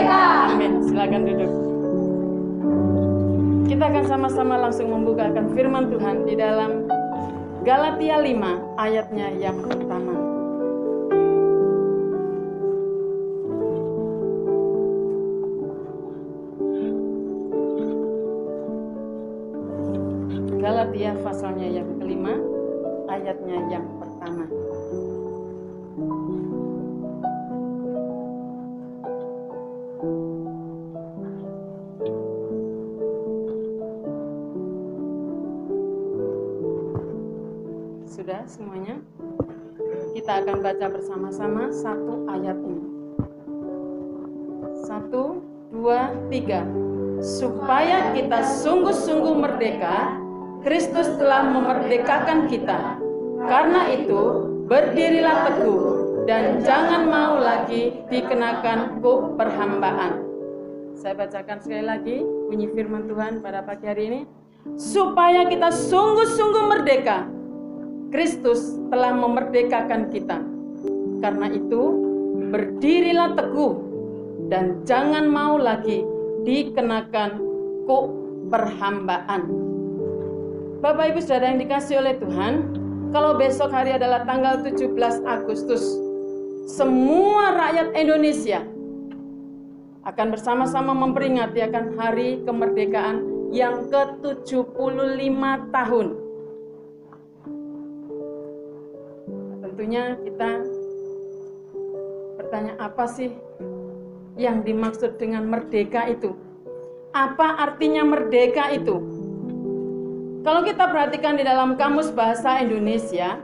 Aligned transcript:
merdeka. 0.00 0.52
Amin. 0.52 0.72
Silakan 0.88 1.22
duduk. 1.28 1.52
Kita 3.70 3.84
akan 3.86 4.04
sama-sama 4.08 4.54
langsung 4.58 4.88
membukakan 4.90 5.54
firman 5.54 5.88
Tuhan 5.88 6.26
di 6.26 6.34
dalam 6.36 6.90
Galatia 7.62 8.18
5 8.18 8.80
ayatnya 8.80 9.28
yang 9.36 9.56
pertama. 9.62 10.09
Baca 40.80 40.96
bersama-sama 40.96 41.68
satu 41.76 42.24
ayat 42.24 42.56
ini. 42.64 42.88
Satu, 44.88 45.44
dua, 45.68 46.08
tiga. 46.32 46.64
Supaya 47.20 48.16
kita 48.16 48.40
sungguh-sungguh 48.64 49.36
merdeka, 49.36 50.16
Kristus 50.64 51.04
telah 51.20 51.52
memerdekakan 51.52 52.48
kita. 52.48 52.96
Karena 53.44 53.92
itu, 53.92 54.48
berdirilah 54.72 55.52
teguh 55.52 55.84
dan 56.24 56.64
jangan 56.64 57.12
mau 57.12 57.36
lagi 57.36 58.00
dikenakan 58.08 59.04
kuk 59.04 59.36
perhambaan. 59.36 60.24
Saya 60.96 61.12
bacakan 61.12 61.60
sekali 61.60 61.84
lagi 61.84 62.16
bunyi 62.24 62.72
firman 62.72 63.04
Tuhan 63.04 63.44
pada 63.44 63.60
pagi 63.60 63.84
hari 63.84 64.02
ini. 64.08 64.20
Supaya 64.80 65.44
kita 65.44 65.68
sungguh-sungguh 65.76 66.64
merdeka, 66.72 67.28
Kristus 68.08 68.80
telah 68.88 69.12
memerdekakan 69.12 70.08
kita. 70.08 70.49
Karena 71.20 71.52
itu, 71.52 71.82
berdirilah 72.50 73.36
teguh 73.36 73.74
dan 74.48 74.82
jangan 74.88 75.28
mau 75.28 75.60
lagi 75.60 76.02
dikenakan 76.42 77.38
kuk 77.84 78.06
perhambaan. 78.48 79.46
Bapak 80.80 81.12
Ibu 81.12 81.20
Saudara 81.20 81.52
yang 81.52 81.60
dikasih 81.60 82.00
oleh 82.00 82.16
Tuhan, 82.16 82.54
kalau 83.12 83.36
besok 83.36 83.68
hari 83.68 83.92
adalah 83.94 84.24
tanggal 84.24 84.64
17 84.64 84.96
Agustus, 85.28 85.84
semua 86.64 87.52
rakyat 87.52 87.92
Indonesia 87.94 88.64
akan 90.08 90.26
bersama-sama 90.32 90.96
memperingati 90.96 91.60
akan 91.60 92.00
hari 92.00 92.40
kemerdekaan 92.48 93.20
yang 93.52 93.92
ke-75 93.92 95.42
tahun. 95.68 96.06
Tentunya 99.60 100.16
kita 100.24 100.50
bertanya 102.50 102.74
apa 102.82 103.06
sih 103.06 103.30
yang 104.34 104.66
dimaksud 104.66 105.22
dengan 105.22 105.46
merdeka 105.46 106.10
itu? 106.10 106.34
Apa 107.14 107.62
artinya 107.62 108.02
merdeka 108.02 108.74
itu? 108.74 108.98
Kalau 110.42 110.66
kita 110.66 110.90
perhatikan 110.90 111.38
di 111.38 111.46
dalam 111.46 111.78
kamus 111.78 112.10
bahasa 112.10 112.58
Indonesia, 112.58 113.38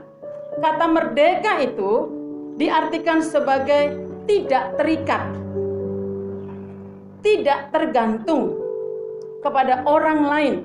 kata 0.59 0.91
merdeka 0.91 1.63
itu 1.63 2.11
diartikan 2.59 3.23
sebagai 3.23 3.95
tidak 4.27 4.75
terikat, 4.75 5.23
tidak 7.23 7.71
tergantung 7.71 8.59
kepada 9.39 9.87
orang 9.87 10.19
lain 10.27 10.55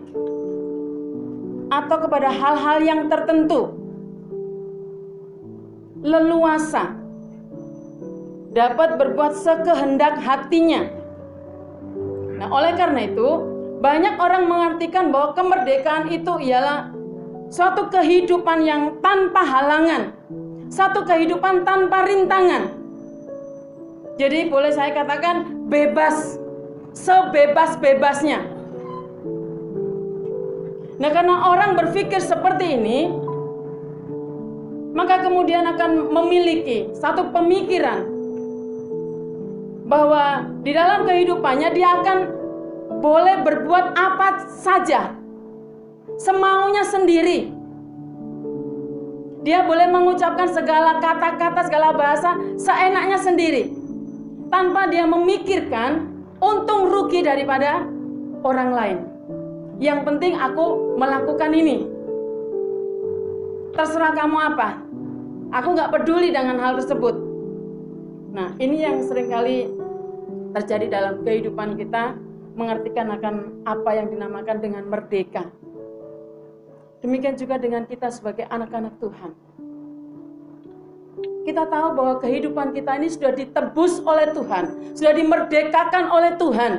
atau 1.70 1.96
kepada 2.10 2.26
hal-hal 2.26 2.82
yang 2.82 3.06
tertentu. 3.06 3.70
Leluasa 6.02 7.01
dapat 8.52 9.00
berbuat 9.00 9.32
sekehendak 9.32 10.20
hatinya. 10.20 10.92
Nah, 12.36 12.48
oleh 12.52 12.76
karena 12.76 13.08
itu, 13.08 13.28
banyak 13.80 14.14
orang 14.20 14.44
mengartikan 14.46 15.08
bahwa 15.08 15.32
kemerdekaan 15.32 16.12
itu 16.12 16.36
ialah 16.44 16.92
suatu 17.48 17.88
kehidupan 17.88 18.62
yang 18.62 18.82
tanpa 19.00 19.40
halangan, 19.42 20.12
satu 20.68 21.02
kehidupan 21.08 21.64
tanpa 21.64 22.04
rintangan. 22.04 22.76
Jadi 24.20 24.52
boleh 24.52 24.70
saya 24.70 24.92
katakan 24.92 25.66
bebas, 25.72 26.36
sebebas-bebasnya. 26.92 28.44
Nah 31.00 31.10
karena 31.10 31.48
orang 31.48 31.74
berpikir 31.74 32.20
seperti 32.20 32.76
ini, 32.76 33.08
maka 34.92 35.24
kemudian 35.24 35.64
akan 35.64 36.12
memiliki 36.12 36.92
satu 36.92 37.32
pemikiran 37.32 38.11
bahwa 39.92 40.48
di 40.64 40.72
dalam 40.72 41.04
kehidupannya 41.04 41.68
dia 41.76 42.00
akan 42.00 42.18
boleh 43.04 43.44
berbuat 43.44 43.92
apa 43.92 44.48
saja 44.48 45.12
semaunya 46.16 46.80
sendiri. 46.88 47.52
Dia 49.44 49.66
boleh 49.68 49.90
mengucapkan 49.90 50.48
segala 50.48 50.96
kata-kata, 51.02 51.66
segala 51.68 51.92
bahasa 51.92 52.38
seenaknya 52.56 53.18
sendiri 53.20 53.68
tanpa 54.48 54.88
dia 54.88 55.04
memikirkan 55.04 56.08
untung 56.40 56.88
rugi 56.88 57.20
daripada 57.20 57.84
orang 58.46 58.70
lain. 58.72 58.98
Yang 59.82 59.98
penting 60.08 60.32
aku 60.38 60.96
melakukan 60.96 61.52
ini. 61.52 61.84
Terserah 63.76 64.14
kamu 64.14 64.36
apa. 64.40 64.78
Aku 65.52 65.74
nggak 65.74 65.90
peduli 65.90 66.30
dengan 66.30 66.56
hal 66.62 66.78
tersebut. 66.80 67.18
Nah, 68.32 68.56
ini 68.56 68.80
yang 68.80 69.04
sering 69.04 69.28
kali 69.28 69.81
terjadi 70.52 70.86
dalam 70.88 71.14
kehidupan 71.24 71.80
kita 71.80 72.16
mengartikan 72.52 73.08
akan 73.12 73.64
apa 73.64 73.90
yang 73.96 74.12
dinamakan 74.12 74.60
dengan 74.60 74.84
merdeka. 74.86 75.48
Demikian 77.00 77.34
juga 77.34 77.58
dengan 77.58 77.88
kita 77.88 78.12
sebagai 78.12 78.46
anak-anak 78.46 78.94
Tuhan. 79.02 79.32
Kita 81.42 81.66
tahu 81.66 81.88
bahwa 81.98 82.14
kehidupan 82.22 82.70
kita 82.70 83.02
ini 83.02 83.10
sudah 83.10 83.34
ditebus 83.34 83.98
oleh 84.06 84.30
Tuhan, 84.30 84.94
sudah 84.94 85.10
dimerdekakan 85.10 86.06
oleh 86.06 86.38
Tuhan. 86.38 86.72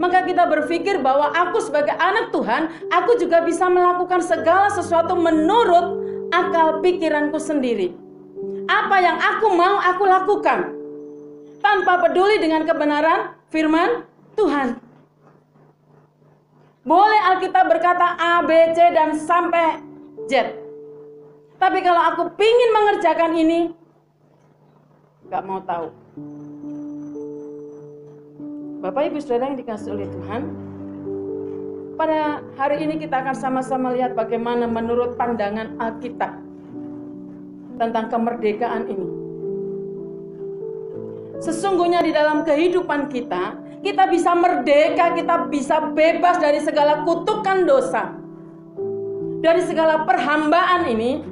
Maka 0.00 0.24
kita 0.24 0.48
berpikir 0.48 1.00
bahwa 1.04 1.32
aku 1.32 1.60
sebagai 1.60 1.92
anak 1.96 2.32
Tuhan, 2.32 2.68
aku 2.88 3.20
juga 3.20 3.44
bisa 3.44 3.68
melakukan 3.68 4.24
segala 4.24 4.72
sesuatu 4.72 5.12
menurut 5.16 6.00
akal 6.32 6.80
pikiranku 6.80 7.36
sendiri. 7.36 7.92
Apa 8.68 8.96
yang 9.04 9.16
aku 9.20 9.52
mau 9.52 9.80
aku 9.84 10.04
lakukan. 10.08 10.75
Tanpa 11.60 11.98
peduli 12.04 12.40
dengan 12.40 12.62
kebenaran 12.64 13.34
firman 13.50 14.04
Tuhan. 14.36 14.78
Boleh 16.86 17.20
Alkitab 17.34 17.66
berkata 17.66 18.14
A, 18.14 18.46
B, 18.46 18.50
C, 18.70 18.78
dan 18.94 19.18
sampai 19.18 19.82
Z. 20.30 20.54
Tapi 21.58 21.82
kalau 21.82 21.98
aku 22.14 22.22
pingin 22.38 22.70
mengerjakan 22.70 23.32
ini, 23.34 23.60
gak 25.26 25.42
mau 25.42 25.58
tahu. 25.66 25.90
Bapak 28.86 29.10
Ibu 29.10 29.18
Saudara 29.18 29.50
yang 29.50 29.58
dikasih 29.58 29.98
oleh 29.98 30.06
Tuhan, 30.06 30.42
pada 31.98 32.44
hari 32.54 32.86
ini 32.86 33.02
kita 33.02 33.18
akan 33.24 33.34
sama-sama 33.34 33.90
lihat 33.90 34.14
bagaimana 34.14 34.70
menurut 34.70 35.18
pandangan 35.18 35.74
Alkitab 35.82 36.38
tentang 37.82 38.06
kemerdekaan 38.14 38.86
ini. 38.86 39.25
Sesungguhnya 41.40 42.00
di 42.00 42.12
dalam 42.16 42.42
kehidupan 42.42 43.12
kita, 43.12 43.60
kita 43.84 44.08
bisa 44.08 44.32
merdeka, 44.32 45.12
kita 45.12 45.46
bisa 45.46 45.92
bebas 45.92 46.40
dari 46.40 46.58
segala 46.64 47.04
kutukan 47.04 47.68
dosa. 47.68 48.16
Dari 49.44 49.62
segala 49.62 50.02
perhambaan 50.08 50.90
ini, 50.90 51.22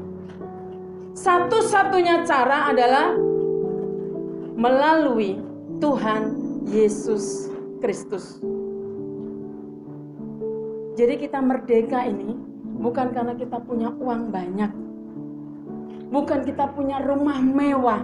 satu-satunya 1.14 2.22
cara 2.28 2.70
adalah 2.70 3.16
melalui 4.54 5.40
Tuhan 5.82 6.22
Yesus 6.68 7.50
Kristus. 7.82 8.38
Jadi 10.94 11.14
kita 11.18 11.42
merdeka 11.42 12.06
ini 12.06 12.38
bukan 12.78 13.10
karena 13.10 13.34
kita 13.34 13.58
punya 13.62 13.90
uang 13.90 14.30
banyak. 14.30 14.70
Bukan 16.14 16.46
kita 16.46 16.70
punya 16.70 17.02
rumah 17.02 17.42
mewah 17.42 18.02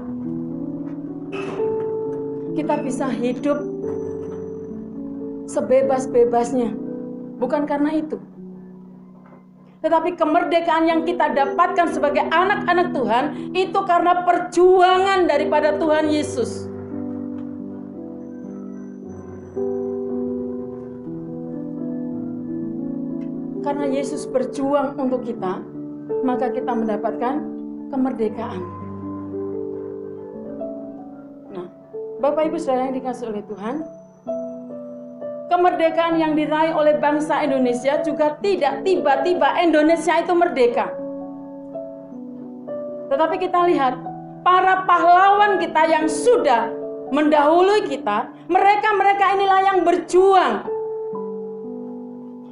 kita 2.61 2.77
bisa 2.85 3.09
hidup 3.09 3.57
sebebas-bebasnya. 5.49 6.77
Bukan 7.41 7.65
karena 7.65 7.97
itu. 7.97 8.21
Tetapi 9.81 10.13
kemerdekaan 10.13 10.85
yang 10.85 11.09
kita 11.09 11.33
dapatkan 11.33 11.89
sebagai 11.89 12.29
anak-anak 12.29 12.93
Tuhan 12.93 13.25
itu 13.57 13.81
karena 13.89 14.29
perjuangan 14.29 15.25
daripada 15.25 15.81
Tuhan 15.81 16.13
Yesus. 16.13 16.69
Karena 23.65 23.89
Yesus 23.89 24.29
berjuang 24.29 25.01
untuk 25.01 25.25
kita, 25.25 25.65
maka 26.29 26.53
kita 26.53 26.77
mendapatkan 26.77 27.41
kemerdekaan. 27.89 28.80
Bapak 32.21 32.53
Ibu 32.53 32.61
Saudara 32.61 32.93
yang 32.93 33.01
dikasih 33.01 33.33
oleh 33.33 33.41
Tuhan, 33.49 33.81
kemerdekaan 35.49 36.21
yang 36.21 36.37
diraih 36.37 36.77
oleh 36.77 37.01
bangsa 37.01 37.41
Indonesia 37.41 37.97
juga 38.05 38.37
tidak 38.45 38.85
tiba-tiba 38.85 39.57
Indonesia 39.65 40.21
itu 40.21 40.37
merdeka. 40.37 40.93
Tetapi 43.09 43.41
kita 43.41 43.65
lihat 43.73 43.97
para 44.45 44.85
pahlawan 44.85 45.57
kita 45.65 45.83
yang 45.89 46.13
sudah 46.13 46.69
mendahului 47.09 47.89
kita, 47.89 48.29
mereka-mereka 48.53 49.25
inilah 49.41 49.61
yang 49.65 49.79
berjuang 49.81 50.69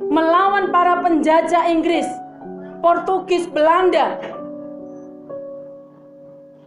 melawan 0.08 0.72
para 0.72 1.04
penjajah 1.04 1.68
Inggris, 1.68 2.08
Portugis, 2.80 3.44
Belanda. 3.44 4.16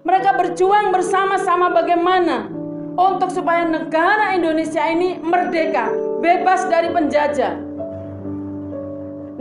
Mereka 0.06 0.38
berjuang 0.38 0.94
bersama-sama 0.94 1.74
bagaimana 1.74 2.61
untuk 2.96 3.32
supaya 3.32 3.64
negara 3.64 4.36
Indonesia 4.36 4.84
ini 4.92 5.20
merdeka, 5.24 5.92
bebas 6.20 6.68
dari 6.68 6.92
penjajah. 6.92 7.56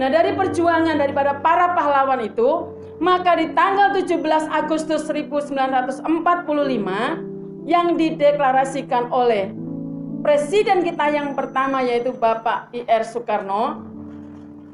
Nah, 0.01 0.09
dari 0.09 0.33
perjuangan 0.33 0.97
daripada 0.97 1.37
para 1.43 1.77
pahlawan 1.77 2.25
itu, 2.25 2.73
maka 3.03 3.37
di 3.37 3.53
tanggal 3.53 3.93
17 3.97 4.17
Agustus 4.49 5.05
1945 5.05 6.07
yang 7.69 7.99
dideklarasikan 8.01 9.13
oleh 9.13 9.53
presiden 10.25 10.85
kita 10.85 11.13
yang 11.13 11.37
pertama 11.37 11.85
yaitu 11.85 12.13
Bapak 12.13 12.73
IR 12.73 13.05
Soekarno 13.05 13.91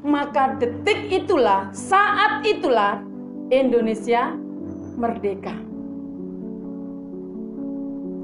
maka 0.07 0.55
detik 0.55 1.11
itulah, 1.11 1.67
saat 1.75 2.45
itulah 2.47 3.03
Indonesia 3.51 4.31
merdeka. 4.95 5.51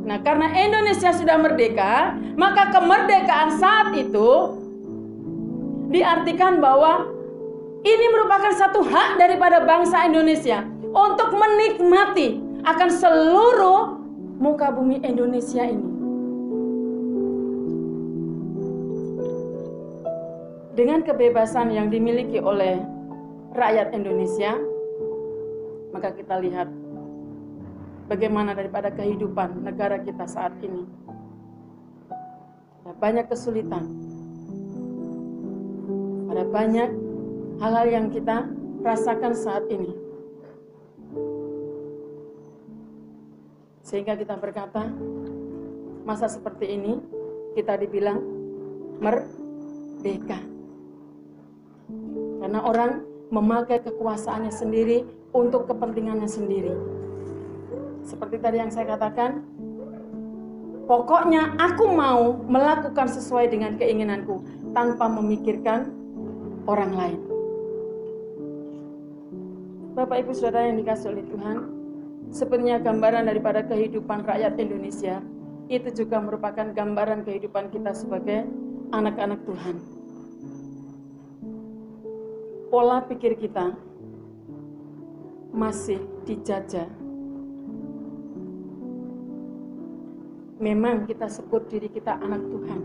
Nah, 0.03 0.19
karena 0.19 0.51
Indonesia 0.51 1.15
sudah 1.15 1.39
merdeka, 1.39 2.19
maka 2.35 2.75
kemerdekaan 2.75 3.55
saat 3.55 3.95
itu 3.95 4.59
diartikan 5.91 6.59
bahwa 6.59 7.07
ini 7.83 8.05
merupakan 8.11 8.51
satu 8.51 8.83
hak 8.83 9.19
daripada 9.19 9.63
bangsa 9.63 10.07
Indonesia 10.07 10.67
untuk 10.91 11.31
menikmati 11.31 12.39
akan 12.67 12.89
seluruh 12.91 13.81
muka 14.39 14.75
bumi 14.75 15.00
Indonesia 15.03 15.63
ini. 15.63 15.94
dengan 20.73 21.05
kebebasan 21.05 21.69
yang 21.69 21.94
dimiliki 21.94 22.41
oleh 22.41 22.81
rakyat 23.53 23.94
Indonesia, 23.94 24.57
maka 25.94 26.09
kita 26.17 26.41
lihat 26.41 26.65
bagaimana 28.07 28.51
daripada 28.55 28.91
kehidupan 28.91 29.63
negara 29.63 30.00
kita 30.01 30.27
saat 30.27 30.53
ini. 30.63 30.83
Ada 32.83 32.94
banyak 33.00 33.25
kesulitan, 33.31 33.83
ada 36.31 36.44
banyak 36.47 36.89
hal-hal 37.63 37.88
yang 37.88 38.07
kita 38.11 38.47
rasakan 38.83 39.31
saat 39.31 39.63
ini. 39.71 39.91
Sehingga 43.83 44.17
kita 44.19 44.35
berkata, 44.35 44.89
masa 46.03 46.27
seperti 46.27 46.75
ini 46.75 47.00
kita 47.55 47.79
dibilang 47.79 48.19
merdeka. 49.00 50.39
Karena 52.44 52.59
orang 52.59 52.91
memakai 53.31 53.79
kekuasaannya 53.81 54.51
sendiri 54.51 55.07
untuk 55.31 55.65
kepentingannya 55.71 56.27
sendiri. 56.27 56.73
Seperti 58.03 58.38
tadi 58.39 58.59
yang 58.59 58.69
saya 58.69 58.95
katakan, 58.95 59.41
pokoknya 60.85 61.55
aku 61.57 61.88
mau 61.89 62.35
melakukan 62.45 63.07
sesuai 63.07 63.50
dengan 63.50 63.79
keinginanku 63.79 64.44
tanpa 64.75 65.07
memikirkan 65.07 65.89
orang 66.67 66.91
lain. 66.94 67.19
Bapak 69.94 70.25
Ibu 70.25 70.33
Saudara 70.35 70.67
yang 70.67 70.81
dikasih 70.83 71.13
oleh 71.15 71.25
Tuhan, 71.25 71.57
sebenarnya 72.33 72.81
gambaran 72.81 73.29
daripada 73.29 73.61
kehidupan 73.63 74.25
rakyat 74.25 74.57
Indonesia 74.57 75.21
itu 75.69 76.03
juga 76.03 76.19
merupakan 76.19 76.75
gambaran 76.75 77.23
kehidupan 77.23 77.71
kita 77.71 77.95
sebagai 77.95 78.44
anak-anak 78.91 79.41
Tuhan 79.47 80.03
pola 82.73 83.05
pikir 83.05 83.38
kita 83.38 83.77
masih 85.53 86.01
dijajah. 86.25 87.02
Memang 90.63 91.04
kita 91.04 91.27
sebut 91.27 91.68
diri 91.68 91.92
kita 91.92 92.15
anak 92.24 92.39
Tuhan. 92.48 92.81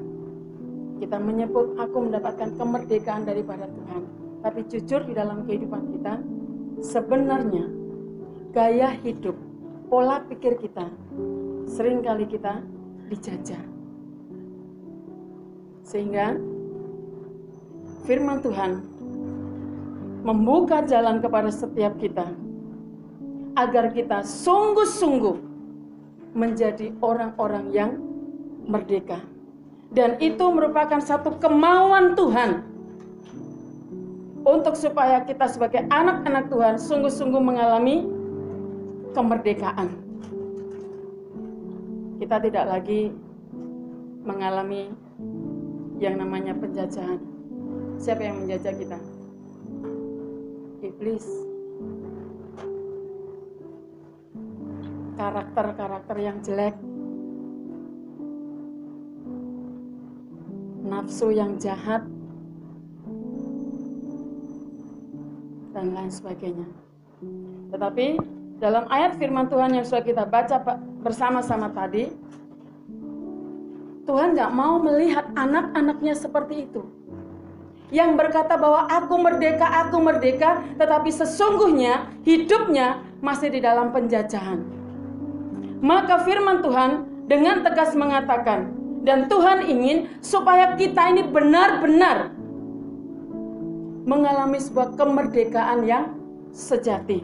Kita 0.98 1.14
menyebut 1.22 1.78
aku 1.78 2.10
mendapatkan 2.10 2.58
kemerdekaan 2.58 3.22
daripada 3.22 3.70
Tuhan. 3.70 4.02
Tapi 4.42 4.66
jujur 4.66 5.06
di 5.06 5.14
dalam 5.14 5.46
kehidupan 5.46 5.94
kita, 5.94 6.18
sebenarnya 6.82 7.70
gaya 8.50 8.98
hidup, 8.98 9.38
pola 9.86 10.26
pikir 10.26 10.58
kita, 10.58 10.90
sering 11.70 12.02
kali 12.02 12.26
kita 12.26 12.66
dijajah. 13.14 13.62
Sehingga 15.86 16.34
firman 18.10 18.42
Tuhan 18.42 18.82
membuka 20.26 20.82
jalan 20.82 21.22
kepada 21.22 21.54
setiap 21.54 21.94
kita 22.02 22.26
agar 23.54 23.94
kita 23.94 24.26
sungguh-sungguh 24.26 25.47
menjadi 26.36 26.92
orang-orang 27.00 27.72
yang 27.72 27.90
merdeka. 28.68 29.20
Dan 29.88 30.20
itu 30.20 30.44
merupakan 30.52 31.00
satu 31.00 31.40
kemauan 31.40 32.12
Tuhan 32.12 32.60
untuk 34.44 34.76
supaya 34.76 35.24
kita 35.24 35.48
sebagai 35.48 35.88
anak-anak 35.88 36.52
Tuhan 36.52 36.74
sungguh-sungguh 36.76 37.40
mengalami 37.40 38.04
kemerdekaan. 39.16 39.88
Kita 42.20 42.36
tidak 42.44 42.64
lagi 42.68 43.08
mengalami 44.20 44.92
yang 45.96 46.20
namanya 46.20 46.52
penjajahan. 46.52 47.16
Siapa 47.96 48.20
yang 48.20 48.44
menjajah 48.44 48.74
kita? 48.76 48.98
iblis 50.82 51.47
karakter-karakter 55.18 56.16
yang 56.22 56.38
jelek. 56.46 56.78
Nafsu 60.86 61.34
yang 61.34 61.58
jahat. 61.58 62.06
Dan 65.74 65.90
lain 65.92 66.12
sebagainya. 66.14 66.70
Tetapi 67.74 68.06
dalam 68.62 68.86
ayat 68.88 69.18
firman 69.18 69.50
Tuhan 69.50 69.74
yang 69.74 69.84
sudah 69.84 70.02
kita 70.06 70.24
baca 70.24 70.58
bersama-sama 71.02 71.70
tadi 71.70 72.10
Tuhan 74.08 74.32
nggak 74.32 74.52
mau 74.56 74.80
melihat 74.80 75.28
anak-anaknya 75.36 76.16
seperti 76.16 76.64
itu. 76.64 76.80
Yang 77.92 78.16
berkata 78.16 78.56
bahwa 78.56 78.88
aku 78.88 79.20
merdeka, 79.20 79.68
aku 79.84 80.00
merdeka, 80.00 80.64
tetapi 80.80 81.12
sesungguhnya 81.12 82.08
hidupnya 82.24 83.04
masih 83.20 83.52
di 83.52 83.60
dalam 83.60 83.92
penjajahan. 83.92 84.77
Maka 85.78 86.22
firman 86.26 86.60
Tuhan 86.64 86.90
dengan 87.30 87.62
tegas 87.62 87.94
mengatakan, 87.94 88.74
dan 89.06 89.30
Tuhan 89.30 89.68
ingin 89.68 90.10
supaya 90.20 90.74
kita 90.74 91.14
ini 91.14 91.22
benar-benar 91.30 92.34
mengalami 94.08 94.58
sebuah 94.58 94.98
kemerdekaan 94.98 95.86
yang 95.86 96.18
sejati. 96.50 97.22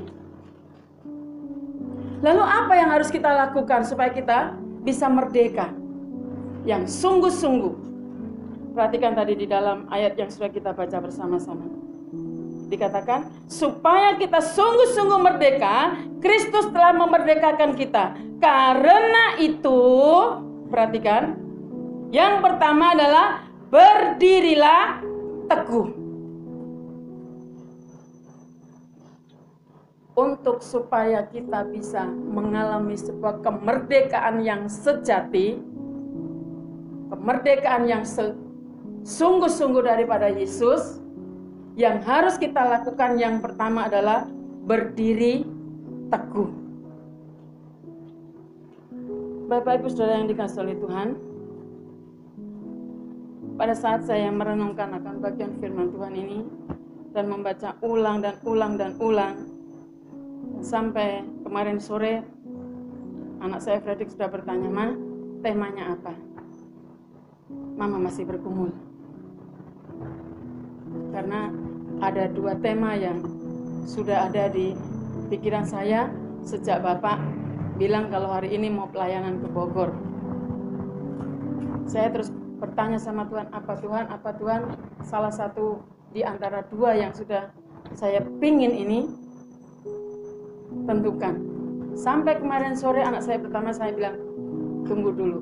Lalu 2.24 2.40
apa 2.40 2.72
yang 2.78 2.88
harus 2.94 3.10
kita 3.12 3.28
lakukan 3.28 3.84
supaya 3.84 4.08
kita 4.12 4.56
bisa 4.86 5.10
merdeka? 5.10 5.72
Yang 6.64 6.96
sungguh-sungguh 7.04 7.84
Perhatikan 8.74 9.14
tadi 9.14 9.38
di 9.38 9.46
dalam 9.46 9.86
ayat 9.86 10.18
yang 10.18 10.26
sudah 10.26 10.50
kita 10.50 10.74
baca 10.74 10.98
bersama-sama. 10.98 11.62
Dikatakan, 12.64 13.28
supaya 13.44 14.16
kita 14.16 14.40
sungguh-sungguh 14.40 15.20
merdeka, 15.20 16.00
Kristus 16.18 16.72
telah 16.72 16.96
memerdekakan 16.96 17.76
kita. 17.76 18.16
Karena 18.40 19.36
itu, 19.36 19.80
perhatikan, 20.72 21.36
yang 22.08 22.40
pertama 22.40 22.96
adalah 22.96 23.44
berdirilah 23.68 25.04
teguh. 25.44 25.88
Untuk 30.14 30.62
supaya 30.62 31.26
kita 31.26 31.66
bisa 31.68 32.06
mengalami 32.08 32.94
sebuah 32.94 33.42
kemerdekaan 33.42 34.46
yang 34.46 34.70
sejati, 34.70 35.58
kemerdekaan 37.12 37.84
yang 37.90 38.06
sungguh-sungguh 39.04 39.82
daripada 39.84 40.30
Yesus, 40.30 41.03
yang 41.74 41.98
harus 42.06 42.38
kita 42.38 42.62
lakukan 42.62 43.18
yang 43.18 43.42
pertama 43.42 43.90
adalah 43.90 44.30
berdiri 44.64 45.42
teguh. 46.06 46.50
Bapak 49.50 49.82
Ibu 49.82 49.88
Saudara 49.90 50.22
yang 50.22 50.30
dikasih 50.30 50.62
oleh 50.62 50.76
Tuhan, 50.78 51.08
pada 53.58 53.74
saat 53.74 54.06
saya 54.06 54.30
merenungkan 54.30 54.98
akan 55.02 55.20
bagian 55.20 55.52
firman 55.58 55.90
Tuhan 55.90 56.14
ini 56.14 56.38
dan 57.14 57.30
membaca 57.30 57.78
ulang 57.82 58.22
dan 58.22 58.34
ulang 58.42 58.74
dan 58.74 58.98
ulang 58.98 59.34
sampai 60.64 61.22
kemarin 61.46 61.78
sore 61.78 62.24
anak 63.38 63.60
saya 63.60 63.78
Fredrik 63.84 64.10
sudah 64.10 64.30
bertanya, 64.30 64.70
"Ma, 64.70 64.86
temanya 65.44 65.92
apa?" 65.98 66.14
Mama 67.76 67.98
masih 68.00 68.24
bergumul. 68.24 68.72
Karena 71.14 71.63
ada 72.02 72.30
dua 72.30 72.58
tema 72.58 72.96
yang 72.98 73.22
sudah 73.84 74.30
ada 74.30 74.48
di 74.48 74.72
pikiran 75.28 75.66
saya 75.68 76.08
sejak 76.44 76.80
Bapak 76.80 77.20
bilang 77.76 78.08
kalau 78.08 78.30
hari 78.30 78.54
ini 78.54 78.70
mau 78.70 78.86
pelayanan 78.88 79.42
ke 79.42 79.46
Bogor. 79.50 79.90
Saya 81.84 82.08
terus 82.14 82.32
bertanya 82.62 82.96
sama 82.96 83.28
Tuhan, 83.28 83.50
apa 83.52 83.76
Tuhan, 83.76 84.04
apa 84.08 84.30
Tuhan, 84.40 84.62
salah 85.04 85.32
satu 85.34 85.84
di 86.14 86.24
antara 86.24 86.64
dua 86.70 86.96
yang 86.96 87.12
sudah 87.12 87.50
saya 87.92 88.24
pingin 88.40 88.72
ini, 88.72 89.10
tentukan. 90.88 91.34
Sampai 91.94 92.40
kemarin 92.40 92.74
sore 92.74 93.04
anak 93.04 93.22
saya 93.22 93.38
pertama 93.38 93.70
saya 93.70 93.92
bilang, 93.94 94.16
tunggu 94.88 95.12
dulu, 95.12 95.40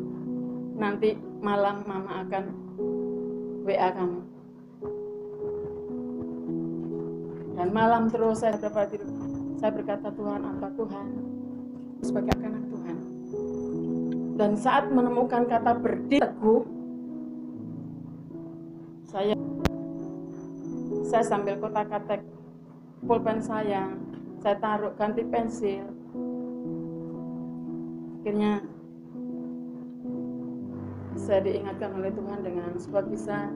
nanti 0.76 1.16
malam 1.40 1.84
mama 1.86 2.26
akan 2.26 2.44
WA 3.62 3.88
kamu. 3.94 4.31
Dan 7.52 7.68
malam 7.70 8.08
terus 8.08 8.40
saya 8.40 8.56
dapat 8.56 8.96
saya 9.60 9.70
berkata 9.70 10.08
Tuhan 10.12 10.40
apa 10.40 10.68
Tuhan? 10.74 11.06
Sebagai 12.02 12.34
anak 12.40 12.64
Tuhan. 12.72 12.96
Dan 14.40 14.50
saat 14.58 14.90
menemukan 14.90 15.46
kata 15.46 15.76
berdiri 15.78 16.18
teguh, 16.18 16.64
saya 19.06 19.36
saya 21.06 21.24
sambil 21.28 21.60
kotak 21.60 21.92
katek 21.92 22.24
pulpen 23.04 23.38
saya 23.44 23.92
saya 24.42 24.56
taruh 24.58 24.90
ganti 24.98 25.22
pensil. 25.22 25.86
Akhirnya 28.22 28.64
saya 31.14 31.40
diingatkan 31.46 31.90
oleh 31.94 32.10
Tuhan 32.10 32.40
dengan 32.42 32.70
sebuah 32.74 33.04
kisah 33.12 33.46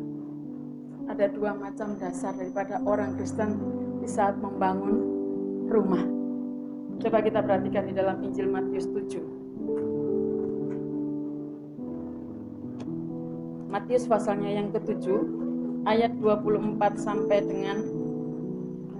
ada 1.06 1.26
dua 1.30 1.54
macam 1.54 1.98
dasar 1.98 2.34
daripada 2.34 2.78
orang 2.86 3.14
Kristen 3.18 3.58
di 4.06 4.14
saat 4.14 4.38
membangun 4.38 5.02
rumah 5.66 6.06
coba 7.02 7.18
kita 7.26 7.42
perhatikan 7.42 7.90
di 7.90 7.94
dalam 7.98 8.22
Injil 8.22 8.46
Matius 8.46 8.86
7 8.86 9.18
Matius 13.66 14.06
pasalnya 14.06 14.62
yang 14.62 14.70
ketujuh 14.70 15.26
ayat 15.90 16.14
24 16.22 17.02
sampai 17.02 17.50
dengan 17.50 17.82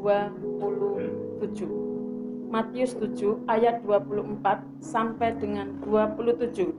27. 0.03 2.51
Matius 2.51 2.99
7 2.99 3.47
ayat 3.47 3.87
24 3.87 4.43
sampai 4.83 5.39
dengan 5.39 5.71
27. 5.87 6.75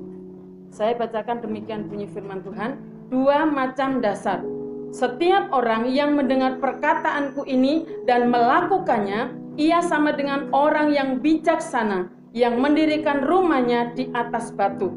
Saya 0.67 0.99
bacakan 0.99 1.47
demikian 1.47 1.87
bunyi 1.87 2.11
firman 2.11 2.43
Tuhan, 2.43 2.75
dua 3.07 3.47
macam 3.47 4.03
dasar. 4.03 4.43
Setiap 4.91 5.51
orang 5.51 5.91
yang 5.91 6.15
mendengar 6.15 6.57
perkataanku 6.63 7.43
ini 7.45 7.85
dan 8.07 8.31
melakukannya, 8.31 9.35
ia 9.59 9.83
sama 9.83 10.15
dengan 10.15 10.47
orang 10.55 10.93
yang 10.93 11.19
bijaksana 11.19 12.07
yang 12.31 12.61
mendirikan 12.61 13.25
rumahnya 13.25 13.91
di 13.97 14.07
atas 14.13 14.53
batu. 14.53 14.93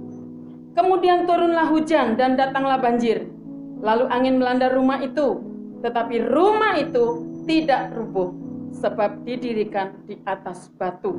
Kemudian 0.76 1.26
turunlah 1.26 1.66
hujan 1.66 2.14
dan 2.14 2.38
datanglah 2.38 2.78
banjir 2.78 3.26
Lalu 3.80 4.04
angin 4.12 4.36
melanda 4.36 4.68
rumah 4.68 5.00
itu, 5.00 5.40
tetapi 5.80 6.28
rumah 6.28 6.76
itu 6.76 7.24
tidak 7.48 7.96
rubuh 7.96 8.28
sebab 8.76 9.24
didirikan 9.24 9.96
di 10.04 10.20
atas 10.28 10.68
batu. 10.76 11.16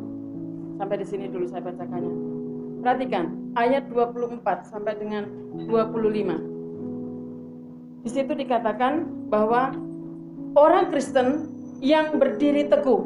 Sampai 0.78 1.02
di 1.02 1.06
sini 1.10 1.26
dulu 1.26 1.50
saya 1.50 1.66
bacakannya. 1.66 2.14
Perhatikan 2.86 3.54
ayat 3.58 3.90
24 3.90 4.46
sampai 4.70 4.94
dengan 4.98 5.26
25. 5.66 6.51
Di 8.02 8.10
situ 8.10 8.34
dikatakan 8.34 9.06
bahwa 9.30 9.78
orang 10.58 10.90
Kristen 10.90 11.50
yang 11.82 12.18
berdiri 12.18 12.66
teguh, 12.66 13.06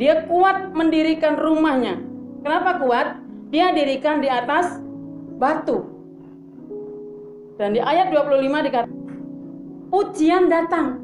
dia 0.00 0.24
kuat 0.28 0.72
mendirikan 0.72 1.36
rumahnya. 1.36 2.00
Kenapa 2.40 2.80
kuat? 2.80 3.20
Dia 3.52 3.72
dirikan 3.72 4.20
di 4.20 4.28
atas 4.28 4.80
batu. 5.36 5.84
Dan 7.56 7.72
di 7.72 7.80
ayat 7.80 8.12
25 8.12 8.66
dikatakan 8.68 9.00
ujian 9.92 10.48
datang. 10.48 11.00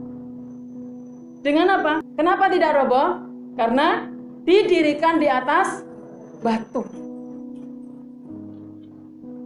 Dengan 1.42 1.80
apa? 1.80 1.94
Kenapa 2.14 2.52
tidak 2.52 2.76
roboh? 2.76 3.24
Karena 3.56 4.06
didirikan 4.44 5.20
di 5.20 5.28
atas 5.28 5.82
batu. 6.40 6.84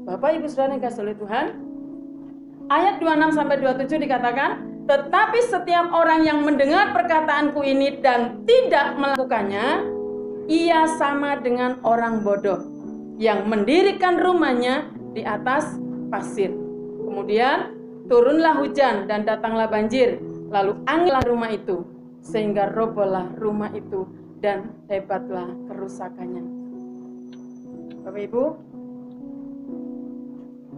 Bapak 0.07 0.39
Ibu 0.39 0.47
Saudara 0.47 0.79
yang 0.79 0.83
kasih 0.87 1.03
oleh 1.03 1.17
Tuhan, 1.19 1.47
ayat 2.67 2.99
26 2.99 3.37
sampai 3.39 3.57
27 3.63 4.05
dikatakan, 4.07 4.51
tetapi 4.87 5.39
setiap 5.51 5.91
orang 5.91 6.23
yang 6.23 6.43
mendengar 6.47 6.95
perkataanku 6.95 7.63
ini 7.67 7.99
dan 8.03 8.47
tidak 8.47 8.95
melakukannya, 8.99 9.83
ia 10.47 10.87
sama 10.95 11.43
dengan 11.43 11.83
orang 11.83 12.23
bodoh 12.23 12.63
yang 13.19 13.51
mendirikan 13.51 14.19
rumahnya 14.23 14.87
di 15.11 15.27
atas 15.27 15.75
pasir. 16.11 16.55
Kemudian 17.03 17.75
turunlah 18.07 18.63
hujan 18.63 19.11
dan 19.11 19.27
datanglah 19.27 19.67
banjir, 19.67 20.23
lalu 20.55 20.79
anginlah 20.87 21.25
rumah 21.27 21.51
itu, 21.51 21.83
sehingga 22.23 22.71
robohlah 22.71 23.35
rumah 23.39 23.75
itu 23.75 24.07
dan 24.39 24.71
hebatlah 24.87 25.51
kerusakannya. 25.67 26.45
Bapak 28.07 28.23
Ibu, 28.31 28.45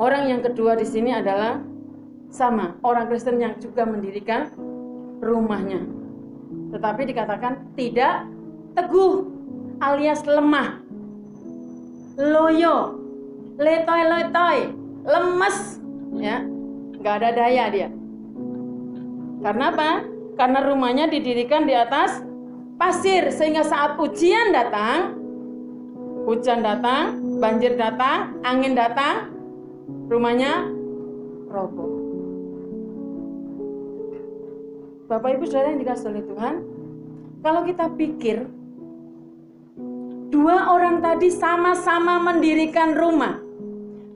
orang 0.01 0.33
yang 0.33 0.41
kedua 0.41 0.81
di 0.81 0.89
sini 0.89 1.13
adalah 1.13 1.61
sama 2.29 2.77
orang 2.85 3.09
Kristen 3.09 3.41
yang 3.41 3.57
juga 3.59 3.89
mendirikan 3.89 4.53
rumahnya. 5.21 5.83
Tetapi 6.73 7.09
dikatakan 7.09 7.73
tidak 7.75 8.29
teguh 8.77 9.27
alias 9.81 10.23
lemah. 10.29 10.85
Loyo, 12.19 12.99
letoy-letoy, 13.57 14.75
lemes 15.09 15.81
ya 16.21 16.45
nggak 16.99 17.15
ada 17.23 17.31
daya 17.33 17.65
dia 17.73 17.89
karena 19.41 19.65
apa 19.71 19.91
karena 20.35 20.59
rumahnya 20.67 21.07
didirikan 21.09 21.65
di 21.65 21.75
atas 21.75 22.21
pasir 22.79 23.31
sehingga 23.31 23.65
saat 23.65 23.97
ujian 23.99 24.51
datang 24.51 25.17
hujan 26.27 26.61
datang 26.61 27.19
banjir 27.39 27.79
datang 27.79 28.37
angin 28.43 28.75
datang 28.77 29.33
rumahnya 30.11 30.69
roboh 31.49 31.98
Bapak 35.09 35.41
Ibu 35.41 35.45
Saudara 35.49 35.73
yang 35.73 35.81
dikasih 35.81 36.13
oleh 36.13 36.25
Tuhan 36.29 36.55
kalau 37.41 37.65
kita 37.65 37.89
pikir 37.97 38.45
dua 40.29 40.71
orang 40.71 41.01
tadi 41.01 41.33
sama-sama 41.33 42.21
mendirikan 42.21 42.93
rumah 42.93 43.49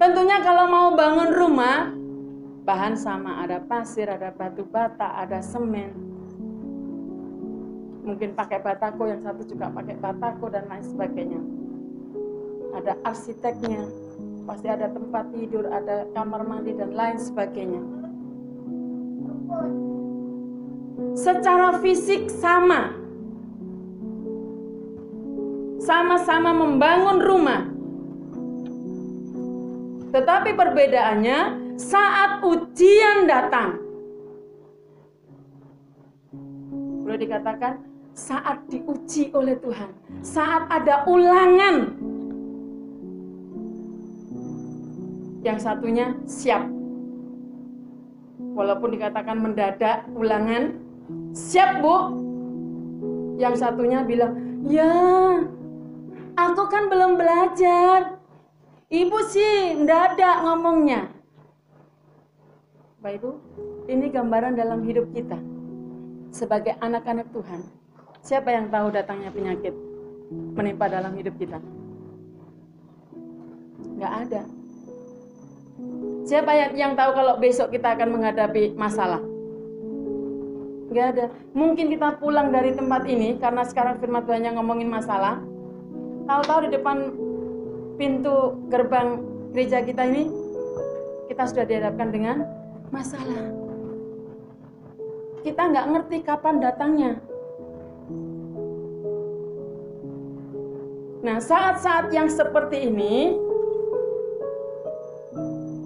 Tentunya 0.03 0.43
kalau 0.43 0.67
mau 0.67 0.89
bangun 0.99 1.31
rumah, 1.31 1.95
bahan 2.67 2.99
sama, 2.99 3.39
ada 3.39 3.63
pasir, 3.63 4.11
ada 4.11 4.35
batu 4.35 4.67
bata, 4.67 5.15
ada 5.15 5.39
semen. 5.39 5.95
Mungkin 8.03 8.35
pakai 8.35 8.59
batako, 8.59 9.07
yang 9.07 9.23
satu 9.23 9.47
juga 9.47 9.71
pakai 9.71 9.95
batako 10.03 10.51
dan 10.51 10.67
lain 10.67 10.83
sebagainya. 10.83 11.39
Ada 12.83 12.99
arsiteknya, 13.07 13.87
pasti 14.43 14.67
ada 14.67 14.91
tempat 14.91 15.31
tidur, 15.31 15.71
ada 15.71 16.03
kamar 16.19 16.43
mandi 16.51 16.75
dan 16.75 16.99
lain 16.99 17.23
sebagainya. 17.23 18.02
Secara 21.13 21.77
fisik 21.79 22.33
sama. 22.33 22.99
Sama-sama 25.83 26.55
membangun 26.55 27.19
rumah, 27.19 27.67
tetapi 30.15 30.55
perbedaannya 30.55 31.39
saat 31.75 32.39
ujian 32.47 33.27
datang. 33.27 33.83
Boleh 37.03 37.19
dikatakan 37.19 37.83
saat 38.15 38.63
diuji 38.71 39.35
oleh 39.35 39.59
Tuhan, 39.59 39.91
saat 40.23 40.71
ada 40.71 41.03
ulangan. 41.11 41.99
Yang 45.43 45.59
satunya 45.67 46.15
siap. 46.31 46.63
Walaupun 48.55 48.95
dikatakan 48.95 49.35
mendadak 49.41 50.07
ulangan, 50.15 50.79
Siap 51.33 51.81
bu? 51.81 51.97
Yang 53.41 53.55
satunya 53.65 54.05
bilang, 54.05 54.37
ya 54.69 54.93
aku 56.37 56.63
kan 56.69 56.93
belum 56.93 57.17
belajar. 57.17 58.21
Ibu 58.93 59.19
sih 59.33 59.81
ada 59.89 60.45
ngomongnya. 60.45 61.09
Bapak 63.01 63.19
Ibu, 63.19 63.31
ini 63.89 64.13
gambaran 64.13 64.55
dalam 64.55 64.85
hidup 64.85 65.09
kita. 65.17 65.41
Sebagai 66.31 66.77
anak-anak 66.79 67.33
Tuhan. 67.35 67.61
Siapa 68.23 68.53
yang 68.55 68.71
tahu 68.71 68.95
datangnya 68.95 69.35
penyakit 69.35 69.75
menimpa 70.31 70.87
dalam 70.87 71.17
hidup 71.19 71.35
kita? 71.41 71.59
Nggak 73.99 74.13
ada. 74.29 74.43
Siapa 76.23 76.55
yang 76.79 76.95
tahu 76.95 77.11
kalau 77.11 77.35
besok 77.43 77.75
kita 77.75 77.99
akan 77.99 78.15
menghadapi 78.15 78.79
masalah? 78.79 79.32
Nggak 80.93 81.07
ada. 81.17 81.27
Mungkin 81.57 81.89
kita 81.89 82.21
pulang 82.21 82.53
dari 82.53 82.77
tempat 82.77 83.09
ini 83.09 83.41
karena 83.41 83.65
sekarang 83.65 83.97
firman 83.97 84.29
Tuhan 84.29 84.45
yang 84.45 84.61
ngomongin 84.61 84.93
masalah. 84.93 85.41
Tahu-tahu 86.29 86.69
di 86.69 86.71
depan 86.77 86.97
pintu 87.97 88.61
gerbang 88.69 89.25
gereja 89.57 89.81
kita 89.81 90.05
ini 90.05 90.29
kita 91.33 91.49
sudah 91.49 91.65
dihadapkan 91.65 92.09
dengan 92.13 92.45
masalah. 92.93 93.49
Kita 95.41 95.63
nggak 95.65 95.87
ngerti 95.97 96.17
kapan 96.23 96.61
datangnya. 96.61 97.13
Nah, 101.23 101.39
saat-saat 101.39 102.11
yang 102.11 102.27
seperti 102.27 102.91
ini, 102.91 103.39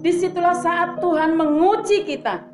di 0.01 0.11
situlah 0.13 0.57
saat 0.57 0.97
Tuhan 0.97 1.37
menguji 1.37 2.03
kita. 2.09 2.46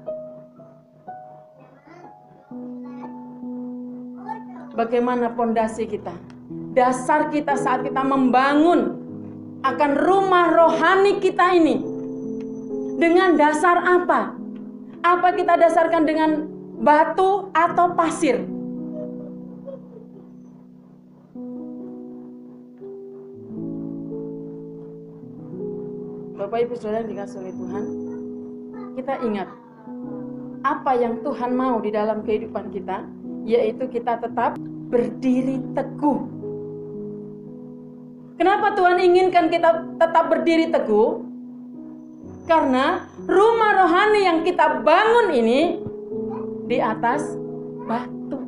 Bagaimana 4.74 5.30
pondasi 5.38 5.86
kita? 5.86 6.18
Dasar 6.74 7.30
kita 7.30 7.54
saat 7.54 7.86
kita 7.86 8.02
membangun 8.02 8.98
akan 9.62 9.92
rumah 10.02 10.50
rohani 10.50 11.22
kita 11.22 11.54
ini. 11.54 11.78
Dengan 12.98 13.38
dasar 13.38 13.86
apa? 13.86 14.34
Apa 15.06 15.38
kita 15.38 15.62
dasarkan 15.62 16.10
dengan 16.10 16.30
batu 16.82 17.54
atau 17.54 17.94
pasir? 17.94 18.42
Bapak 26.34 26.60
Ibu 26.66 26.74
Saudara 26.82 27.06
yang 27.06 27.14
dikasih 27.14 27.38
oleh 27.46 27.54
Tuhan, 27.54 27.84
kita 28.98 29.14
ingat 29.22 29.48
apa 30.66 30.92
yang 30.98 31.22
Tuhan 31.22 31.54
mau 31.54 31.78
di 31.78 31.94
dalam 31.94 32.26
kehidupan 32.26 32.74
kita, 32.74 33.06
yaitu 33.44 33.88
kita 33.92 34.20
tetap 34.20 34.56
berdiri 34.88 35.60
teguh. 35.76 36.20
Kenapa 38.40 38.74
Tuhan 38.74 38.98
inginkan 39.00 39.48
kita 39.48 39.94
tetap 40.00 40.26
berdiri 40.32 40.74
teguh? 40.74 41.22
Karena 42.44 43.08
rumah 43.24 43.72
rohani 43.84 44.22
yang 44.28 44.40
kita 44.44 44.84
bangun 44.84 45.28
ini 45.32 45.62
di 46.68 46.78
atas 46.80 47.24
batu. 47.88 48.40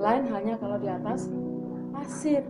Lain 0.00 0.24
halnya 0.32 0.54
kalau 0.56 0.76
di 0.80 0.88
atas 0.88 1.28
pasir. 1.92 2.44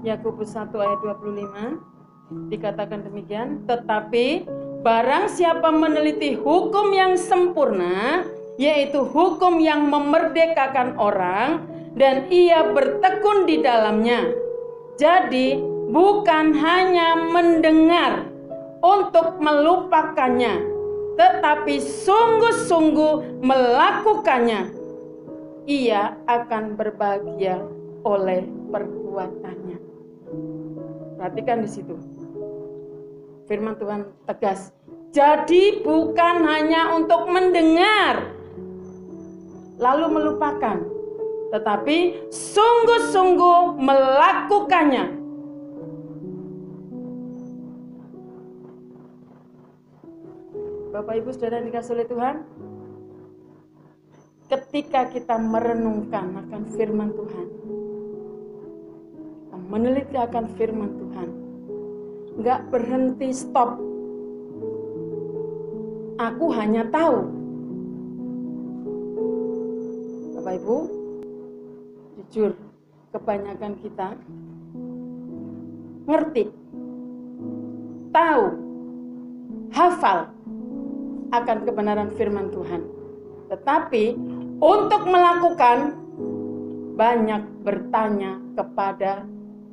Yakobus 0.05 0.53
1 0.53 0.69
ayat 0.75 0.99
25 1.01 2.51
dikatakan 2.51 3.07
demikian, 3.07 3.65
tetapi 3.65 4.45
barang 4.85 5.25
siapa 5.33 5.73
meneliti 5.73 6.37
hukum 6.37 6.93
yang 6.93 7.17
sempurna, 7.17 8.21
yaitu 8.61 9.01
hukum 9.01 9.57
yang 9.57 9.89
memerdekakan 9.89 10.93
orang 11.01 11.74
dan 11.95 12.27
ia 12.27 12.75
bertekun 12.75 13.47
di 13.47 13.63
dalamnya. 13.63 14.35
Jadi, 14.99 15.59
bukan 15.89 16.55
hanya 16.55 17.15
mendengar 17.15 18.27
untuk 18.83 19.39
melupakannya, 19.39 20.61
tetapi 21.15 21.79
sungguh-sungguh 21.79 23.41
melakukannya. 23.41 24.71
Ia 25.65 26.13
akan 26.29 26.77
berbahagia 26.77 27.57
oleh 28.05 28.45
perbuatannya. 28.69 29.77
Perhatikan 31.17 31.65
di 31.65 31.69
situ. 31.71 31.95
Firman 33.49 33.73
Tuhan 33.81 34.05
tegas. 34.29 34.69
Jadi 35.09 35.81
bukan 35.81 36.43
hanya 36.43 36.93
untuk 36.93 37.25
mendengar 37.31 38.29
lalu 39.79 40.07
melupakan, 40.11 40.77
tetapi 41.55 42.27
sungguh-sungguh 42.27 43.79
melakukannya. 43.79 45.05
Bapak 50.91 51.15
Ibu 51.23 51.29
Saudara 51.31 51.63
dikasih 51.63 51.95
oleh 51.95 52.07
Tuhan, 52.11 52.35
ketika 54.51 55.07
kita 55.07 55.39
merenungkan 55.39 56.43
akan 56.43 56.61
firman 56.75 57.15
Tuhan, 57.15 57.47
meneliti 59.71 60.19
akan 60.19 60.45
firman 60.59 60.91
Tuhan. 60.99 61.29
Nggak 62.35 62.59
berhenti 62.67 63.31
stop. 63.31 63.79
Aku 66.19 66.45
hanya 66.51 66.87
tahu. 66.91 67.27
Bapak 70.35 70.53
Ibu, 70.63 71.04
jujur, 72.31 72.57
kebanyakan 73.13 73.73
kita 73.79 74.17
ngerti, 76.05 76.51
tahu, 78.13 78.45
hafal 79.73 80.29
akan 81.33 81.57
kebenaran 81.65 82.09
firman 82.15 82.51
Tuhan. 82.53 82.81
Tetapi 83.49 84.17
untuk 84.59 85.01
melakukan 85.09 85.99
banyak 86.95 87.43
bertanya 87.65 88.39
kepada 88.55 89.27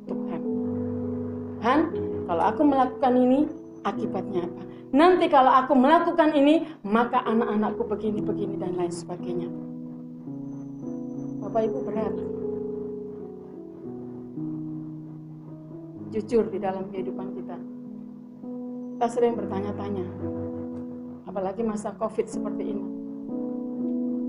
Tuhan, 0.09 1.79
kalau 2.27 2.43
aku 2.43 2.61
melakukan 2.67 3.13
ini, 3.15 3.39
akibatnya 3.87 4.43
apa? 4.43 4.61
Nanti 4.93 5.25
kalau 5.25 5.49
aku 5.49 5.73
melakukan 5.73 6.37
ini, 6.37 6.69
maka 6.85 7.25
anak-anakku 7.25 7.87
begini, 7.89 8.21
begini, 8.21 8.55
dan 8.61 8.77
lain 8.77 8.93
sebagainya. 8.93 9.49
Bapak 11.41 11.65
Ibu 11.65 11.79
berat. 11.87 12.42
Jujur 16.13 16.45
di 16.53 16.61
dalam 16.61 16.93
kehidupan 16.93 17.33
kita. 17.33 17.57
Kita 18.93 19.07
sering 19.09 19.33
bertanya-tanya. 19.33 20.05
Apalagi 21.25 21.65
masa 21.65 21.89
COVID 21.97 22.29
seperti 22.29 22.69
ini. 22.69 22.85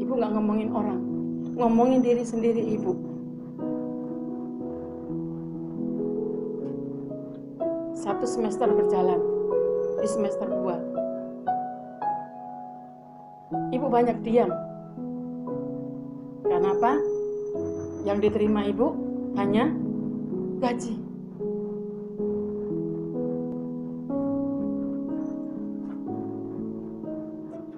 Ibu 0.01 0.12
nggak 0.16 0.33
ngomongin 0.33 0.73
orang. 0.73 1.01
Ngomongin 1.61 2.01
diri 2.01 2.25
sendiri 2.25 2.64
ibu 2.73 3.14
satu 8.05 8.29
semester 8.29 8.68
berjalan 8.73 9.20
di 10.01 10.09
semester 10.09 10.49
dua. 10.49 10.81
Ibu 13.73 13.87
banyak 13.92 14.25
diam. 14.25 14.49
Karena 16.49 16.73
apa? 16.73 16.92
Yang 18.09 18.18
diterima 18.29 18.64
ibu 18.68 18.97
hanya 19.37 19.68
gaji. 20.64 21.04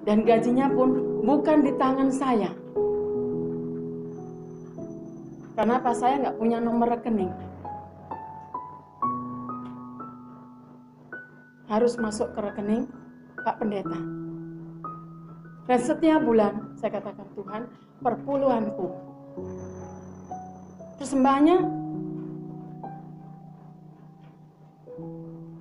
Dan 0.07 0.23
gajinya 0.23 0.71
pun 0.71 1.19
bukan 1.27 1.67
di 1.67 1.75
tangan 1.75 2.07
saya. 2.07 2.55
Kenapa 5.59 5.91
saya 5.91 6.23
nggak 6.23 6.37
punya 6.39 6.63
nomor 6.63 6.95
rekening? 6.95 7.33
Harus 11.67 11.99
masuk 11.99 12.31
ke 12.31 12.39
rekening 12.39 12.87
Pak 13.43 13.59
Pendeta. 13.59 13.99
Dan 15.67 15.79
setiap 15.83 16.23
bulan 16.23 16.71
saya 16.79 17.03
katakan 17.03 17.27
Tuhan, 17.35 17.67
perpuluhanku. 17.99 18.87
Persembahannya 21.03 21.57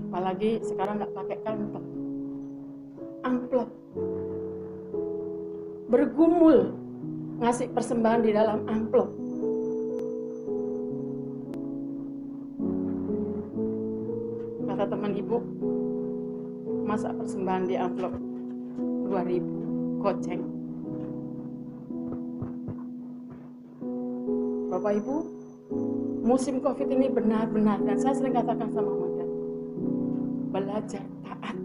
apalagi 0.06 0.62
sekarang 0.62 1.02
nggak 1.02 1.12
pakai 1.12 1.38
kantong 1.42 1.86
amplop 3.26 3.68
bergumul 5.86 6.74
ngasih 7.38 7.70
persembahan 7.70 8.20
di 8.26 8.30
dalam 8.34 8.66
amplop. 8.66 9.08
Kata 14.66 14.84
teman 14.90 15.12
ibu 15.14 15.38
masa 16.86 17.14
persembahan 17.14 17.64
di 17.70 17.74
amplop 17.78 18.14
2000 19.08 20.02
goceng. 20.02 20.42
Bapak 24.66 24.92
Ibu 25.00 25.16
musim 26.26 26.58
covid 26.58 26.90
ini 26.90 27.06
benar-benar 27.08 27.78
dan 27.86 27.96
saya 27.96 28.18
sering 28.18 28.34
katakan 28.34 28.68
sama 28.74 28.90
mereka 28.90 29.24
belajar 30.50 31.04
taat 31.22 31.56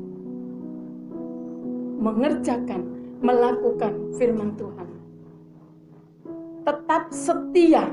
mengerjakan 1.99 3.00
melakukan 3.21 4.17
firman 4.17 4.57
Tuhan. 4.57 4.89
Tetap 6.65 7.03
setia. 7.13 7.85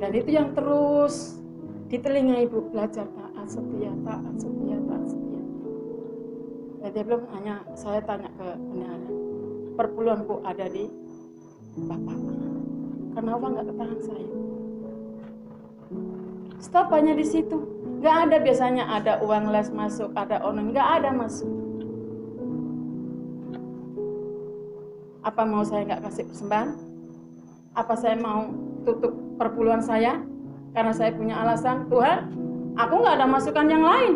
Dan 0.00 0.10
itu 0.16 0.30
yang 0.34 0.50
terus 0.58 1.38
di 1.86 1.98
telinga 1.98 2.42
ibu 2.42 2.66
belajar 2.70 3.06
taat 3.14 3.46
setia 3.46 3.92
taat 4.02 4.34
setia 4.38 4.78
taat 4.90 5.04
setia. 5.06 5.42
Dan 6.82 6.88
dia 6.94 7.02
belum 7.06 7.22
hanya 7.38 7.54
saya 7.78 8.00
tanya 8.02 8.30
ke 8.34 8.48
pendahara 8.58 9.10
perpuluhanku 9.78 10.44
ada 10.44 10.66
di 10.68 10.90
bapak. 11.88 12.18
Kenapa 13.16 13.44
nggak 13.48 13.66
ke 13.66 13.74
tangan 13.74 14.00
saya? 14.02 14.28
Stop 16.60 16.86
hanya 16.92 17.16
di 17.16 17.24
situ 17.24 17.79
nggak 18.00 18.16
ada 18.28 18.36
biasanya 18.40 18.84
ada 18.88 19.20
uang 19.20 19.52
les 19.52 19.68
masuk 19.70 20.10
ada 20.16 20.40
online 20.40 20.72
nggak 20.72 20.88
ada 21.00 21.10
masuk 21.12 21.60
apa 25.20 25.44
mau 25.44 25.60
saya 25.60 25.84
nggak 25.84 26.02
kasih 26.08 26.24
persembahan? 26.28 26.68
Apa 27.76 27.94
saya 27.96 28.16
mau 28.16 28.50
tutup 28.88 29.12
perpuluhan 29.36 29.84
saya 29.84 30.20
karena 30.72 30.92
saya 30.96 31.12
punya 31.12 31.36
alasan? 31.44 31.86
Tuhan 31.92 32.32
aku 32.80 32.94
nggak 33.04 33.16
ada 33.20 33.26
masukan 33.28 33.66
yang 33.68 33.84
lain. 33.84 34.14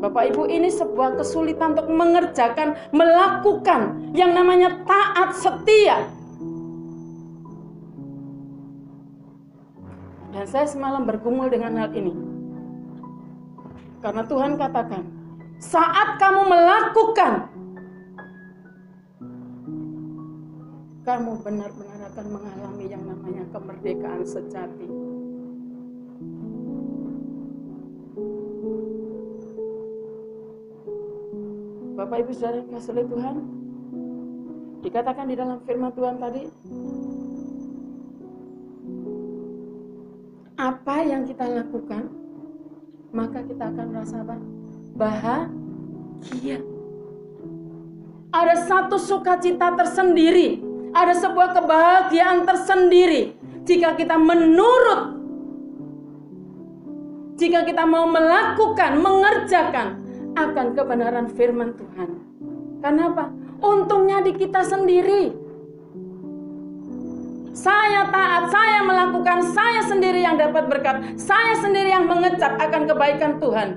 Bapak 0.00 0.32
Ibu 0.32 0.48
ini 0.48 0.72
sebuah 0.72 1.20
kesulitan 1.20 1.76
untuk 1.76 1.92
mengerjakan 1.92 2.72
melakukan 2.92 4.12
yang 4.16 4.32
namanya 4.32 4.80
taat 4.88 5.36
setia 5.36 6.08
dan 10.40 10.48
saya 10.48 10.64
semalam 10.64 11.04
bergumul 11.04 11.52
dengan 11.52 11.76
hal 11.76 11.92
ini 11.92 12.16
karena 14.00 14.24
Tuhan 14.24 14.56
katakan 14.56 15.04
saat 15.60 16.16
kamu 16.16 16.48
melakukan 16.48 17.44
kamu 21.04 21.44
benar-benar 21.44 22.08
akan 22.08 22.26
mengalami 22.32 22.88
yang 22.88 23.04
namanya 23.04 23.44
kemerdekaan 23.52 24.24
sejati. 24.24 24.88
Bapak 32.00 32.16
Ibu 32.24 32.32
Saudara 32.32 32.64
yang 32.64 32.70
kasih 32.72 33.04
Tuhan, 33.04 33.36
dikatakan 34.88 35.28
di 35.28 35.36
dalam 35.36 35.60
firman 35.68 35.92
Tuhan 35.92 36.16
tadi, 36.16 36.42
apa 40.60 40.96
yang 41.08 41.24
kita 41.24 41.48
lakukan, 41.48 42.12
maka 43.16 43.40
kita 43.48 43.72
akan 43.72 43.86
merasa 43.88 44.20
apa? 44.20 44.36
Bahagia. 44.92 46.60
Ada 48.30 48.68
satu 48.68 49.00
sukacita 49.00 49.72
tersendiri 49.74 50.70
ada 50.90 51.14
sebuah 51.14 51.54
kebahagiaan 51.54 52.42
tersendiri 52.46 53.34
jika 53.62 53.94
kita 53.94 54.18
menurut 54.18 55.22
jika 57.40 57.64
kita 57.64 57.88
mau 57.88 58.04
melakukan, 58.04 59.00
mengerjakan 59.00 59.96
akan 60.36 60.66
kebenaran 60.76 61.26
firman 61.32 61.72
Tuhan. 61.72 62.20
Kenapa? 62.84 63.32
Untungnya 63.64 64.20
di 64.20 64.36
kita 64.36 64.60
sendiri. 64.60 65.32
Saya 67.50 68.06
taat, 68.14 68.46
saya 68.46 68.78
melakukan, 68.86 69.42
saya 69.50 69.82
sendiri 69.82 70.22
yang 70.22 70.38
dapat 70.38 70.70
berkat, 70.70 71.18
saya 71.18 71.58
sendiri 71.58 71.90
yang 71.90 72.06
mengecap 72.06 72.54
akan 72.62 72.82
kebaikan 72.86 73.42
Tuhan. 73.42 73.68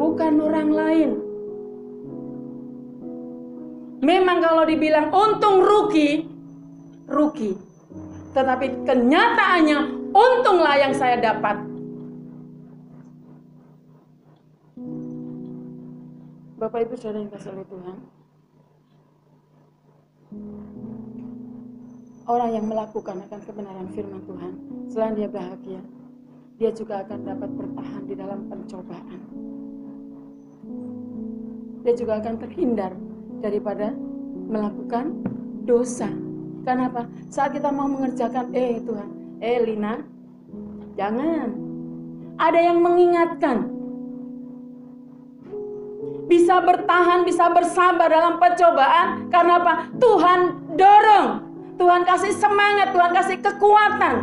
Bukan 0.00 0.32
orang 0.40 0.70
lain. 0.72 1.10
Memang 4.00 4.40
kalau 4.40 4.64
dibilang 4.64 5.12
untung 5.12 5.60
rugi, 5.60 6.24
rugi. 7.08 7.52
Tetapi 8.32 8.88
kenyataannya 8.88 9.78
untunglah 10.12 10.76
yang 10.80 10.92
saya 10.96 11.20
dapat. 11.20 11.60
Bapak 16.56 16.80
Ibu 16.88 16.94
Saudara 16.96 17.20
yang 17.20 17.32
kasih 17.32 17.52
oleh 17.52 17.66
Tuhan. 17.68 17.96
Orang 22.24 22.56
yang 22.56 22.64
melakukan 22.64 23.20
akan 23.28 23.40
kebenaran 23.44 23.84
firman 23.92 24.24
Tuhan, 24.24 24.52
selain 24.88 25.12
dia 25.12 25.28
bahagia, 25.28 25.84
dia 26.56 26.72
juga 26.72 27.04
akan 27.04 27.20
dapat 27.20 27.50
bertahan 27.52 28.02
di 28.08 28.14
dalam 28.16 28.48
pencobaan. 28.48 29.20
Dia 31.84 31.92
juga 31.92 32.24
akan 32.24 32.34
terhindar 32.40 32.96
daripada 33.44 33.92
melakukan 34.48 35.20
dosa. 35.68 36.08
Kenapa? 36.64 37.04
Saat 37.28 37.60
kita 37.60 37.68
mau 37.68 37.92
mengerjakan, 37.92 38.56
eh 38.56 38.80
Tuhan, 38.80 39.08
eh 39.44 39.60
Lina, 39.60 40.00
jangan. 40.96 41.52
Ada 42.40 42.60
yang 42.72 42.80
mengingatkan. 42.80 43.68
Bisa 46.24 46.56
bertahan, 46.64 47.28
bisa 47.28 47.52
bersabar 47.52 48.08
dalam 48.08 48.40
pencobaan. 48.40 49.28
Karena 49.28 49.60
apa? 49.60 49.92
Tuhan 50.00 50.40
dorong. 50.72 51.43
Tuhan 51.74 52.02
kasih 52.06 52.32
semangat, 52.38 52.94
Tuhan 52.94 53.12
kasih 53.12 53.38
kekuatan. 53.42 54.16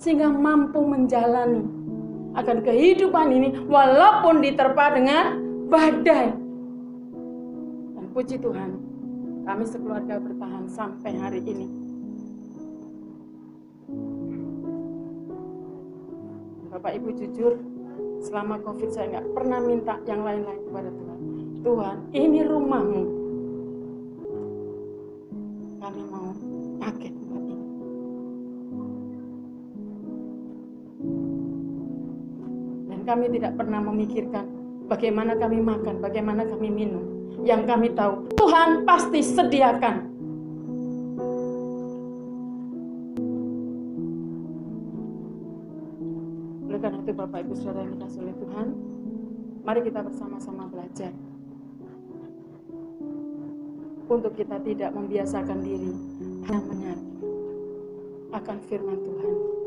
Sehingga 0.00 0.32
mampu 0.32 0.80
menjalani 0.80 1.64
akan 2.36 2.58
kehidupan 2.62 3.26
ini 3.32 3.48
walaupun 3.68 4.40
diterpa 4.44 4.96
dengan 4.96 5.24
badai. 5.68 6.32
Dan 7.96 8.04
puji 8.12 8.36
Tuhan, 8.40 8.70
kami 9.44 9.64
sekeluarga 9.68 10.20
bertahan 10.20 10.64
sampai 10.68 11.12
hari 11.16 11.40
ini. 11.44 11.68
Bapak 16.70 16.96
Ibu 16.96 17.08
jujur, 17.18 17.60
selama 18.24 18.62
COVID 18.62 18.88
saya 18.94 19.18
nggak 19.18 19.26
pernah 19.36 19.58
minta 19.60 19.98
yang 20.06 20.22
lain-lain 20.22 20.60
kepada 20.64 20.88
Tuhan. 20.88 21.18
Tuhan, 21.60 21.96
ini 22.16 22.40
rumahmu. 22.46 23.19
Kami 33.10 33.26
tidak 33.34 33.58
pernah 33.58 33.82
memikirkan 33.82 34.46
bagaimana 34.86 35.34
kami 35.34 35.58
makan, 35.58 35.98
bagaimana 35.98 36.46
kami 36.46 36.70
minum. 36.70 37.02
Yang 37.42 37.62
kami 37.66 37.88
tahu, 37.98 38.30
Tuhan 38.38 38.86
pasti 38.86 39.18
sediakan. 39.18 39.96
Oleh 46.70 46.78
karena 46.78 46.98
itu 47.02 47.10
Bapak 47.10 47.38
Ibu 47.42 47.54
Saudara 47.58 47.82
yang 47.82 47.98
dikasih 47.98 48.20
oleh 48.22 48.36
Tuhan, 48.38 48.66
mari 49.66 49.80
kita 49.82 50.00
bersama-sama 50.06 50.70
belajar. 50.70 51.10
untuk 54.10 54.34
kita 54.34 54.58
tidak 54.66 54.90
membiasakan 54.90 55.62
diri 55.62 55.94
hanya 56.50 56.98
akan 58.34 58.58
firman 58.66 58.98
Tuhan. 58.98 59.59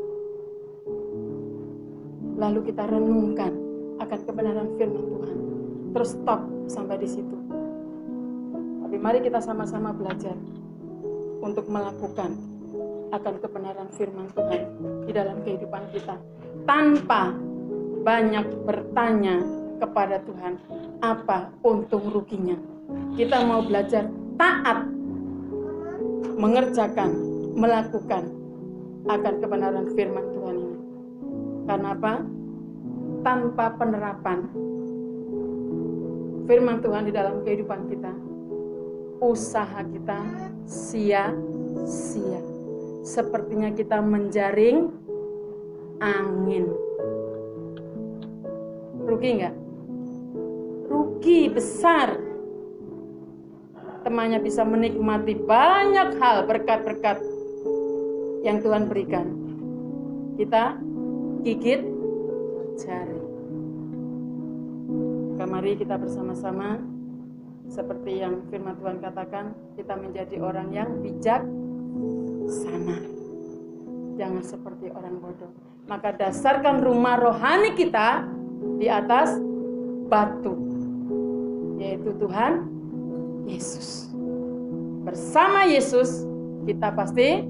Lalu 2.44 2.60
kita 2.68 2.84
renungkan 2.84 3.56
akan 4.04 4.20
kebenaran 4.28 4.68
firman 4.76 5.00
Tuhan. 5.00 5.38
Terus 5.96 6.10
stop 6.12 6.40
sampai 6.68 7.00
di 7.00 7.08
situ. 7.08 7.36
Tapi 8.84 8.96
mari 9.00 9.24
kita 9.24 9.40
sama-sama 9.40 9.96
belajar 9.96 10.36
untuk 11.40 11.64
melakukan 11.72 12.36
akan 13.16 13.34
kebenaran 13.40 13.88
firman 13.96 14.28
Tuhan 14.36 14.60
di 15.08 15.12
dalam 15.16 15.40
kehidupan 15.40 15.88
kita 15.96 16.20
tanpa 16.68 17.32
banyak 18.04 18.44
bertanya 18.68 19.40
kepada 19.80 20.20
Tuhan 20.28 20.60
apa 21.00 21.48
untung 21.64 22.12
ruginya. 22.12 22.60
Kita 23.16 23.40
mau 23.48 23.64
belajar 23.64 24.04
taat 24.36 24.84
mengerjakan, 26.36 27.10
melakukan 27.56 28.28
akan 29.08 29.34
kebenaran 29.40 29.86
firman 29.96 30.26
Tuhan 30.36 30.56
ini. 30.60 30.78
Karena 31.64 31.88
apa? 31.96 32.33
Tanpa 33.24 33.72
penerapan 33.80 34.44
firman 36.44 36.84
Tuhan 36.84 37.08
di 37.08 37.12
dalam 37.16 37.40
kehidupan 37.40 37.88
kita, 37.88 38.12
usaha 39.24 39.80
kita 39.80 40.20
sia-sia. 40.68 42.42
Sepertinya 43.00 43.72
kita 43.72 44.00
menjaring 44.04 44.92
angin. 46.04 46.68
Rugi 49.04 49.30
nggak? 49.40 49.56
Rugi 50.88 51.40
besar. 51.48 52.20
Temannya 54.04 54.36
bisa 54.44 54.68
menikmati 54.68 55.32
banyak 55.32 56.20
hal 56.20 56.44
berkat-berkat 56.44 57.24
yang 58.44 58.60
Tuhan 58.60 58.84
berikan. 58.84 59.32
Kita 60.36 60.76
gigit 61.40 61.93
jari. 62.78 63.34
Mari 65.54 65.78
kita 65.78 65.94
bersama-sama 65.96 66.82
seperti 67.70 68.20
yang 68.20 68.42
firman 68.52 68.76
Tuhan 68.76 69.00
katakan, 69.00 69.54
kita 69.78 69.96
menjadi 69.96 70.36
orang 70.42 70.68
yang 70.74 71.00
bijak 71.00 71.40
sana. 72.50 73.00
Jangan 74.20 74.44
seperti 74.44 74.92
orang 74.92 75.22
bodoh. 75.22 75.48
Maka 75.88 76.12
dasarkan 76.12 76.84
rumah 76.84 77.16
rohani 77.16 77.72
kita 77.78 78.28
di 78.76 78.90
atas 78.90 79.40
batu, 80.10 80.52
yaitu 81.80 82.12
Tuhan 82.20 82.68
Yesus. 83.48 84.12
Bersama 85.06 85.64
Yesus 85.64 86.28
kita 86.68 86.92
pasti 86.92 87.40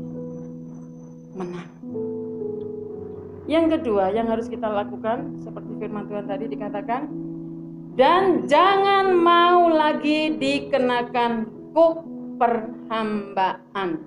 menang. 1.35 1.74
Yang 3.45 3.79
kedua 3.79 4.09
yang 4.09 4.25
harus 4.33 4.49
kita 4.49 4.65
lakukan 4.65 5.37
seperti 5.45 5.77
firman 5.77 6.09
Tuhan 6.09 6.25
tadi 6.25 6.49
dikatakan 6.49 7.03
dan 7.95 8.49
jangan 8.49 9.13
mau 9.13 9.69
lagi 9.69 10.33
dikenakan 10.35 11.47
kuk 11.77 12.03
perhambaan. 12.41 14.03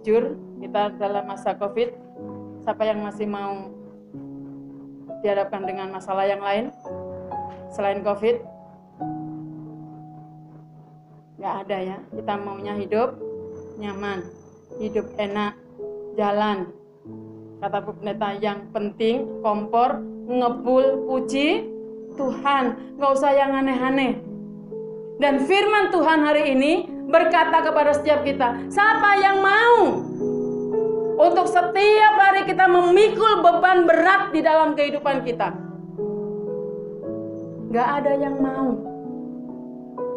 Jujur, 0.00 0.38
kita 0.62 0.96
dalam 0.96 1.28
masa 1.28 1.52
Covid, 1.58 1.92
siapa 2.64 2.86
yang 2.86 3.04
masih 3.04 3.28
mau 3.28 3.68
dihadapkan 5.20 5.66
dengan 5.66 5.92
masalah 5.92 6.24
yang 6.24 6.40
lain 6.40 6.72
selain 7.74 8.00
Covid? 8.00 8.40
Gak 11.42 11.54
ada 11.66 11.76
ya. 11.82 11.98
Kita 12.14 12.34
maunya 12.40 12.72
hidup 12.78 13.18
nyaman, 13.76 14.24
hidup 14.80 15.12
enak, 15.20 15.52
jalan. 16.18 16.66
Kata 17.62 17.78
Bu 17.78 17.94
Pendeta 17.94 18.34
yang 18.42 18.66
penting 18.74 19.38
kompor, 19.38 20.02
ngebul, 20.26 21.06
puji 21.06 21.62
Tuhan. 22.18 22.98
Gak 22.98 23.10
usah 23.14 23.30
yang 23.38 23.54
aneh-aneh. 23.54 24.18
Dan 25.22 25.46
firman 25.46 25.94
Tuhan 25.94 26.26
hari 26.26 26.58
ini 26.58 26.72
berkata 27.06 27.62
kepada 27.62 27.94
setiap 27.94 28.26
kita, 28.26 28.70
siapa 28.70 29.18
yang 29.18 29.42
mau 29.42 29.78
untuk 31.18 31.50
setiap 31.50 32.14
hari 32.14 32.46
kita 32.46 32.70
memikul 32.70 33.42
beban 33.42 33.86
berat 33.86 34.30
di 34.30 34.42
dalam 34.42 34.78
kehidupan 34.78 35.26
kita? 35.26 35.54
Gak 37.74 37.88
ada 38.02 38.12
yang 38.14 38.38
mau. 38.38 38.78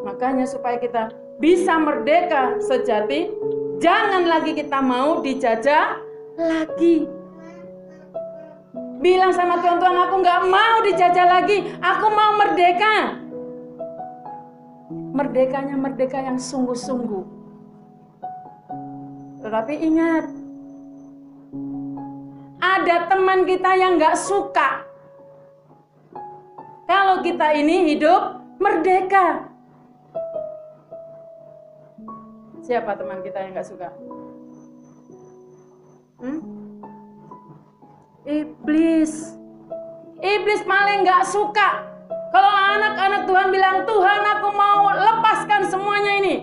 Makanya 0.05 0.45
supaya 0.45 0.77
kita 0.77 1.09
bisa 1.41 1.81
merdeka 1.81 2.61
sejati, 2.61 3.33
jangan 3.81 4.23
lagi 4.29 4.53
kita 4.53 4.79
mau 4.79 5.19
dijajah 5.25 5.97
lagi. 6.37 7.09
Bilang 9.01 9.33
sama 9.33 9.57
Tuhan 9.57 9.97
aku 9.97 10.15
nggak 10.21 10.41
mau 10.45 10.85
dijajah 10.85 11.25
lagi, 11.25 11.65
aku 11.81 12.07
mau 12.13 12.37
merdeka. 12.37 13.17
Merdekanya 15.11 15.75
merdeka 15.75 16.21
yang 16.21 16.37
sungguh-sungguh. 16.37 17.25
Tetapi 19.41 19.73
ingat, 19.81 20.29
ada 22.61 22.95
teman 23.09 23.49
kita 23.49 23.73
yang 23.73 23.97
nggak 23.97 24.13
suka. 24.13 24.85
Kalau 26.85 27.25
kita 27.25 27.57
ini 27.57 27.89
hidup 27.89 28.37
merdeka, 28.61 29.50
Siapa 32.61 32.93
teman 32.93 33.25
kita 33.25 33.41
yang 33.41 33.57
nggak 33.57 33.69
suka? 33.69 33.89
Hmm? 36.21 36.39
Iblis. 38.21 39.33
Iblis 40.21 40.61
paling 40.69 41.01
nggak 41.01 41.25
suka. 41.25 41.89
Kalau 42.31 42.51
anak-anak 42.77 43.25
Tuhan 43.25 43.47
bilang, 43.49 43.77
Tuhan 43.83 44.21
aku 44.37 44.49
mau 44.53 44.93
lepaskan 44.93 45.61
semuanya 45.67 46.11
ini. 46.21 46.35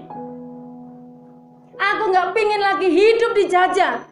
Aku 1.78 2.11
nggak 2.11 2.35
pingin 2.35 2.61
lagi 2.61 2.88
hidup 2.90 3.33
dijajah. 3.38 4.02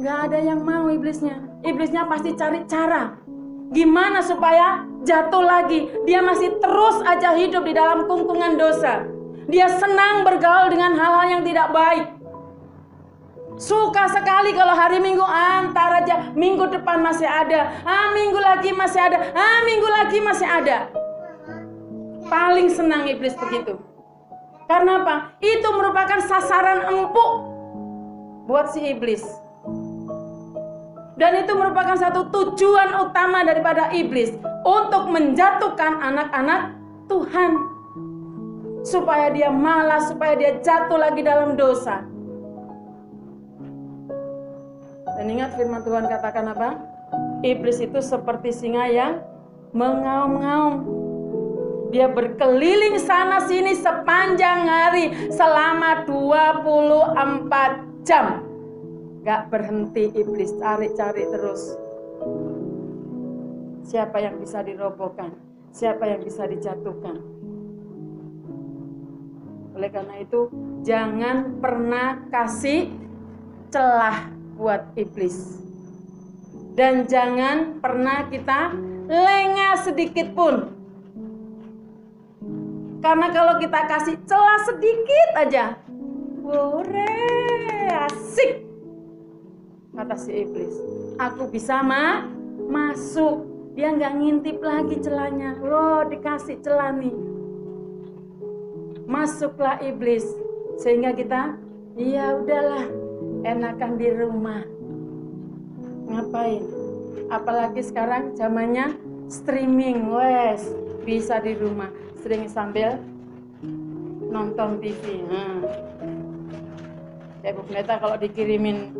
Nggak 0.00 0.18
ada 0.26 0.38
yang 0.40 0.64
mau 0.64 0.88
iblisnya. 0.88 1.36
Iblisnya 1.62 2.08
pasti 2.08 2.32
cari 2.32 2.64
cara. 2.64 3.12
Gimana 3.70 4.24
supaya 4.24 4.88
jatuh 5.04 5.44
lagi. 5.44 5.92
Dia 6.08 6.24
masih 6.24 6.56
terus 6.58 7.04
aja 7.04 7.36
hidup 7.36 7.68
di 7.68 7.76
dalam 7.76 8.08
kungkungan 8.08 8.56
dosa. 8.56 9.04
Dia 9.50 9.66
senang 9.78 10.22
bergaul 10.22 10.70
dengan 10.70 10.94
hal-hal 10.94 11.26
yang 11.38 11.42
tidak 11.42 11.68
baik. 11.74 12.06
Suka 13.58 14.10
sekali 14.10 14.56
kalau 14.56 14.74
hari 14.74 14.98
Minggu 14.98 15.22
antar 15.22 16.02
aja 16.02 16.34
minggu 16.34 16.66
depan 16.72 16.98
masih 16.98 17.28
ada, 17.28 17.70
ah 17.86 18.10
minggu 18.10 18.40
lagi 18.40 18.74
masih 18.74 18.98
ada, 18.98 19.18
ah 19.36 19.60
minggu 19.62 19.86
lagi 19.86 20.18
masih 20.18 20.48
ada. 20.48 20.90
Paling 22.26 22.72
senang 22.72 23.06
iblis 23.06 23.36
begitu. 23.36 23.78
Karena 24.66 25.04
apa? 25.04 25.36
Itu 25.38 25.68
merupakan 25.78 26.24
sasaran 26.24 26.90
empuk 26.90 27.32
buat 28.48 28.72
si 28.72 28.82
iblis. 28.88 29.22
Dan 31.20 31.44
itu 31.44 31.52
merupakan 31.54 31.94
satu 31.94 32.32
tujuan 32.32 32.98
utama 32.98 33.46
daripada 33.46 33.92
iblis 33.94 34.32
untuk 34.64 35.12
menjatuhkan 35.12 36.02
anak-anak 36.02 36.74
Tuhan 37.06 37.71
supaya 38.82 39.30
dia 39.30 39.48
malas, 39.48 40.10
supaya 40.10 40.34
dia 40.34 40.58
jatuh 40.58 40.98
lagi 40.98 41.22
dalam 41.22 41.54
dosa. 41.54 42.02
Dan 45.18 45.38
ingat 45.38 45.54
firman 45.54 45.86
Tuhan 45.86 46.10
katakan 46.10 46.50
apa? 46.50 46.68
Iblis 47.46 47.78
itu 47.78 48.02
seperti 48.02 48.50
singa 48.50 48.90
yang 48.90 49.22
mengaum-ngaum. 49.70 51.02
Dia 51.92 52.08
berkeliling 52.08 52.96
sana 52.98 53.44
sini 53.44 53.76
sepanjang 53.76 54.64
hari 54.64 55.28
selama 55.28 56.08
24 56.08 58.08
jam. 58.08 58.48
Gak 59.22 59.52
berhenti 59.52 60.10
iblis 60.16 60.50
cari-cari 60.58 61.28
terus. 61.28 61.76
Siapa 63.86 64.18
yang 64.18 64.40
bisa 64.40 64.64
dirobohkan? 64.64 65.36
Siapa 65.70 66.08
yang 66.08 66.24
bisa 66.24 66.48
dijatuhkan? 66.48 67.41
Oleh 69.72 69.88
karena 69.88 70.20
itu, 70.20 70.52
jangan 70.84 71.56
pernah 71.56 72.28
kasih 72.28 72.92
celah 73.72 74.28
buat 74.60 74.92
iblis. 75.00 75.56
Dan 76.76 77.08
jangan 77.08 77.80
pernah 77.80 78.28
kita 78.28 78.76
lengah 79.08 79.74
sedikit 79.80 80.32
pun. 80.36 80.76
Karena 83.00 83.32
kalau 83.32 83.58
kita 83.58 83.80
kasih 83.88 84.16
celah 84.28 84.60
sedikit 84.68 85.28
aja, 85.40 85.80
boleh 86.44 87.90
asik. 88.12 88.62
Kata 89.92 90.16
si 90.16 90.30
iblis, 90.32 90.76
aku 91.16 91.48
bisa 91.48 91.80
mah 91.80 92.28
masuk. 92.68 93.48
Dia 93.72 93.88
nggak 93.96 94.12
ngintip 94.20 94.58
lagi 94.60 95.00
celahnya. 95.00 95.56
Loh, 95.64 96.04
dikasih 96.04 96.60
celah 96.60 96.92
nih 96.92 97.31
masuklah 99.06 99.78
iblis 99.82 100.26
sehingga 100.78 101.14
kita 101.14 101.56
ya 101.98 102.38
udahlah 102.38 102.86
enakan 103.46 103.92
di 103.98 104.08
rumah. 104.10 104.62
Ngapain? 106.08 106.62
Apalagi 107.32 107.82
sekarang 107.82 108.36
zamannya 108.36 108.98
streaming 109.30 110.10
wes 110.12 110.68
bisa 111.02 111.40
di 111.40 111.56
rumah. 111.56 111.88
Sering 112.22 112.46
sambil 112.46 113.02
nonton 114.32 114.80
TV 114.80 115.20
nah. 115.28 115.60
ya 117.44 117.52
Bu 117.52 117.60
Pendeta 117.68 118.00
kalau 118.00 118.16
dikirimin 118.16 118.96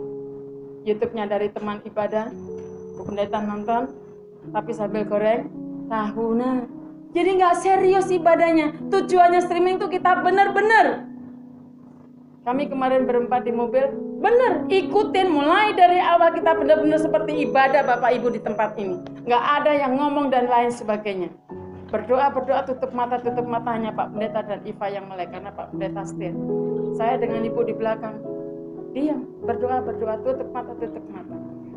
YouTube-nya 0.85 1.25
dari 1.25 1.49
teman 1.49 1.81
ibadah 1.89 2.29
Bu 3.01 3.09
Pendeta 3.09 3.41
nonton 3.41 3.89
tapi 4.53 4.77
sambil 4.77 5.09
goreng 5.09 5.49
tahu 5.89 6.37
nah 6.37 6.69
jadi 7.13 7.31
nggak 7.39 7.57
serius 7.61 8.09
ibadahnya 8.09 8.77
tujuannya 8.89 9.41
streaming 9.45 9.77
tuh 9.79 9.89
kita 9.93 10.21
bener-bener 10.21 11.13
kami 12.43 12.67
kemarin 12.67 13.07
berempat 13.07 13.47
di 13.47 13.55
mobil, 13.55 13.87
bener 14.19 14.67
ikutin 14.67 15.31
mulai 15.31 15.79
dari 15.79 16.03
awal 16.03 16.35
kita 16.35 16.59
benar-benar 16.59 16.99
seperti 16.99 17.47
ibadah 17.47 17.87
Bapak 17.87 18.19
Ibu 18.19 18.35
di 18.35 18.43
tempat 18.43 18.75
ini. 18.83 18.99
Nggak 19.31 19.45
ada 19.63 19.71
yang 19.79 19.95
ngomong 19.95 20.27
dan 20.35 20.51
lain 20.51 20.75
sebagainya. 20.75 21.31
Berdoa, 21.95 22.35
berdoa, 22.35 22.67
tutup 22.67 22.91
mata, 22.91 23.23
tutup 23.23 23.47
matanya 23.47 23.95
Pak 23.95 24.11
Pendeta 24.11 24.43
dan 24.43 24.59
Iva 24.67 24.87
yang 24.91 25.07
melek 25.07 25.31
karena 25.31 25.55
Pak 25.55 25.71
Pendeta 25.71 26.03
setir. 26.03 26.35
Saya 26.99 27.15
dengan 27.23 27.47
Ibu 27.47 27.63
di 27.63 27.75
belakang, 27.79 28.19
diam, 28.91 29.23
berdoa, 29.47 29.79
berdoa, 29.79 30.19
tutup 30.27 30.51
mata, 30.51 30.75
tutup 30.83 31.05
mata. 31.15 31.37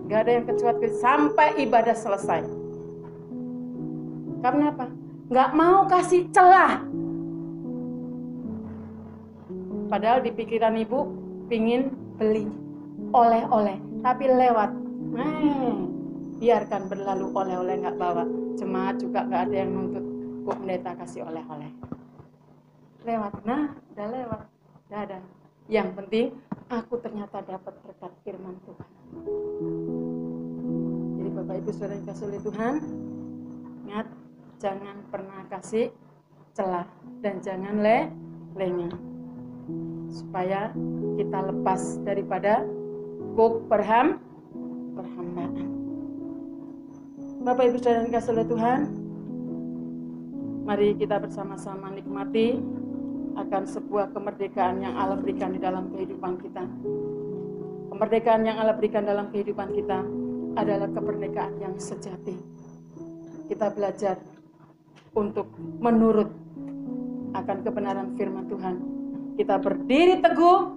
Nggak 0.09 0.19
ada 0.25 0.31
yang 0.33 0.45
kecuali 0.49 0.87
sampai 0.97 1.47
ibadah 1.61 1.93
selesai. 1.93 2.41
Karena 4.41 4.73
apa? 4.73 5.04
Nggak 5.25 5.51
mau 5.57 5.89
kasih 5.89 6.29
celah 6.29 6.85
Padahal 9.85 10.25
di 10.25 10.33
pikiran 10.33 10.75
ibu 10.81 11.07
pingin 11.45 11.93
beli 12.17 12.49
oleh-oleh, 13.13 13.77
tapi 14.01 14.25
lewat. 14.27 14.71
Eh, 15.15 15.77
biarkan 16.41 16.89
berlalu 16.89 17.31
oleh-oleh 17.31 17.75
nggak 17.85 17.95
bawa. 17.95 18.25
Jemaat 18.57 18.99
juga 18.99 19.23
nggak 19.23 19.41
ada 19.47 19.55
yang 19.55 19.71
nuntut 19.71 20.05
Bu 20.43 20.51
Pendeta 20.57 20.97
kasih 20.97 21.23
oleh-oleh. 21.29 21.69
Lewat, 23.05 23.33
nah 23.45 23.77
udah 23.93 24.07
lewat, 24.09 24.41
udah 24.89 24.99
ada. 25.05 25.19
Yang 25.69 25.89
penting 26.01 26.25
aku 26.67 26.97
ternyata 26.97 27.45
dapat 27.45 27.73
berkat 27.85 28.11
firman 28.25 28.57
Tuhan. 28.65 28.89
Jadi 31.21 31.29
Bapak 31.29 31.55
Ibu 31.61 31.69
Saudara 31.71 31.93
yang 31.93 32.07
kasih 32.09 32.25
oleh 32.25 32.41
Tuhan, 32.41 32.75
ingat 33.85 34.07
jangan 34.59 35.03
pernah 35.11 35.43
kasih 35.51 35.91
celah 36.55 36.87
dan 37.19 37.43
jangan 37.43 37.83
le 37.83 38.07
lengah 38.55 38.93
supaya 40.07 40.71
kita 41.19 41.39
lepas 41.51 41.99
daripada 42.07 42.63
kuk 43.35 43.67
perham 43.67 44.23
perhambaan. 44.95 45.67
Bapak 47.43 47.63
Ibu 47.69 47.77
Saudara 47.83 48.09
kasih 48.09 48.31
oleh 48.31 48.47
Tuhan, 48.47 48.79
mari 50.65 50.95
kita 50.97 51.19
bersama-sama 51.19 51.91
nikmati 51.93 52.57
akan 53.35 53.63
sebuah 53.67 54.15
kemerdekaan 54.15 54.79
yang 54.79 54.95
Allah 54.95 55.19
berikan 55.19 55.51
di 55.51 55.59
dalam 55.59 55.91
kehidupan 55.91 56.39
kita. 56.39 56.63
Kemerdekaan 57.91 58.47
yang 58.47 58.57
Allah 58.63 58.75
berikan 58.79 59.03
dalam 59.03 59.27
kehidupan 59.29 59.75
kita 59.75 59.99
adalah 60.55 60.87
kemerdekaan 60.87 61.59
yang 61.59 61.75
sejati. 61.75 62.39
Kita 63.45 63.69
belajar 63.75 64.17
untuk 65.15 65.49
menurut 65.79 66.29
akan 67.35 67.57
kebenaran 67.63 68.15
firman 68.19 68.45
Tuhan 68.47 68.75
kita 69.35 69.59
berdiri 69.59 70.23
teguh 70.23 70.71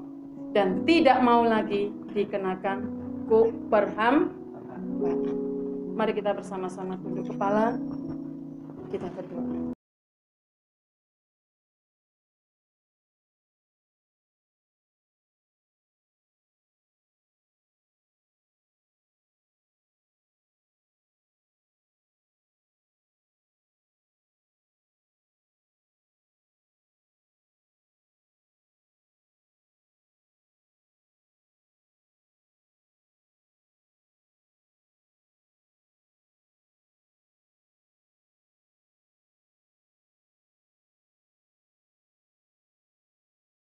dan 0.51 0.83
tidak 0.83 1.23
mau 1.23 1.47
lagi 1.47 1.95
dikenakan 2.13 2.79
ku 3.31 3.55
perham. 3.71 4.35
Mari 5.95 6.13
kita 6.15 6.35
bersama-sama 6.35 6.99
tunduk 6.99 7.31
kepala, 7.31 7.79
kita 8.91 9.07
berdoa. 9.15 9.78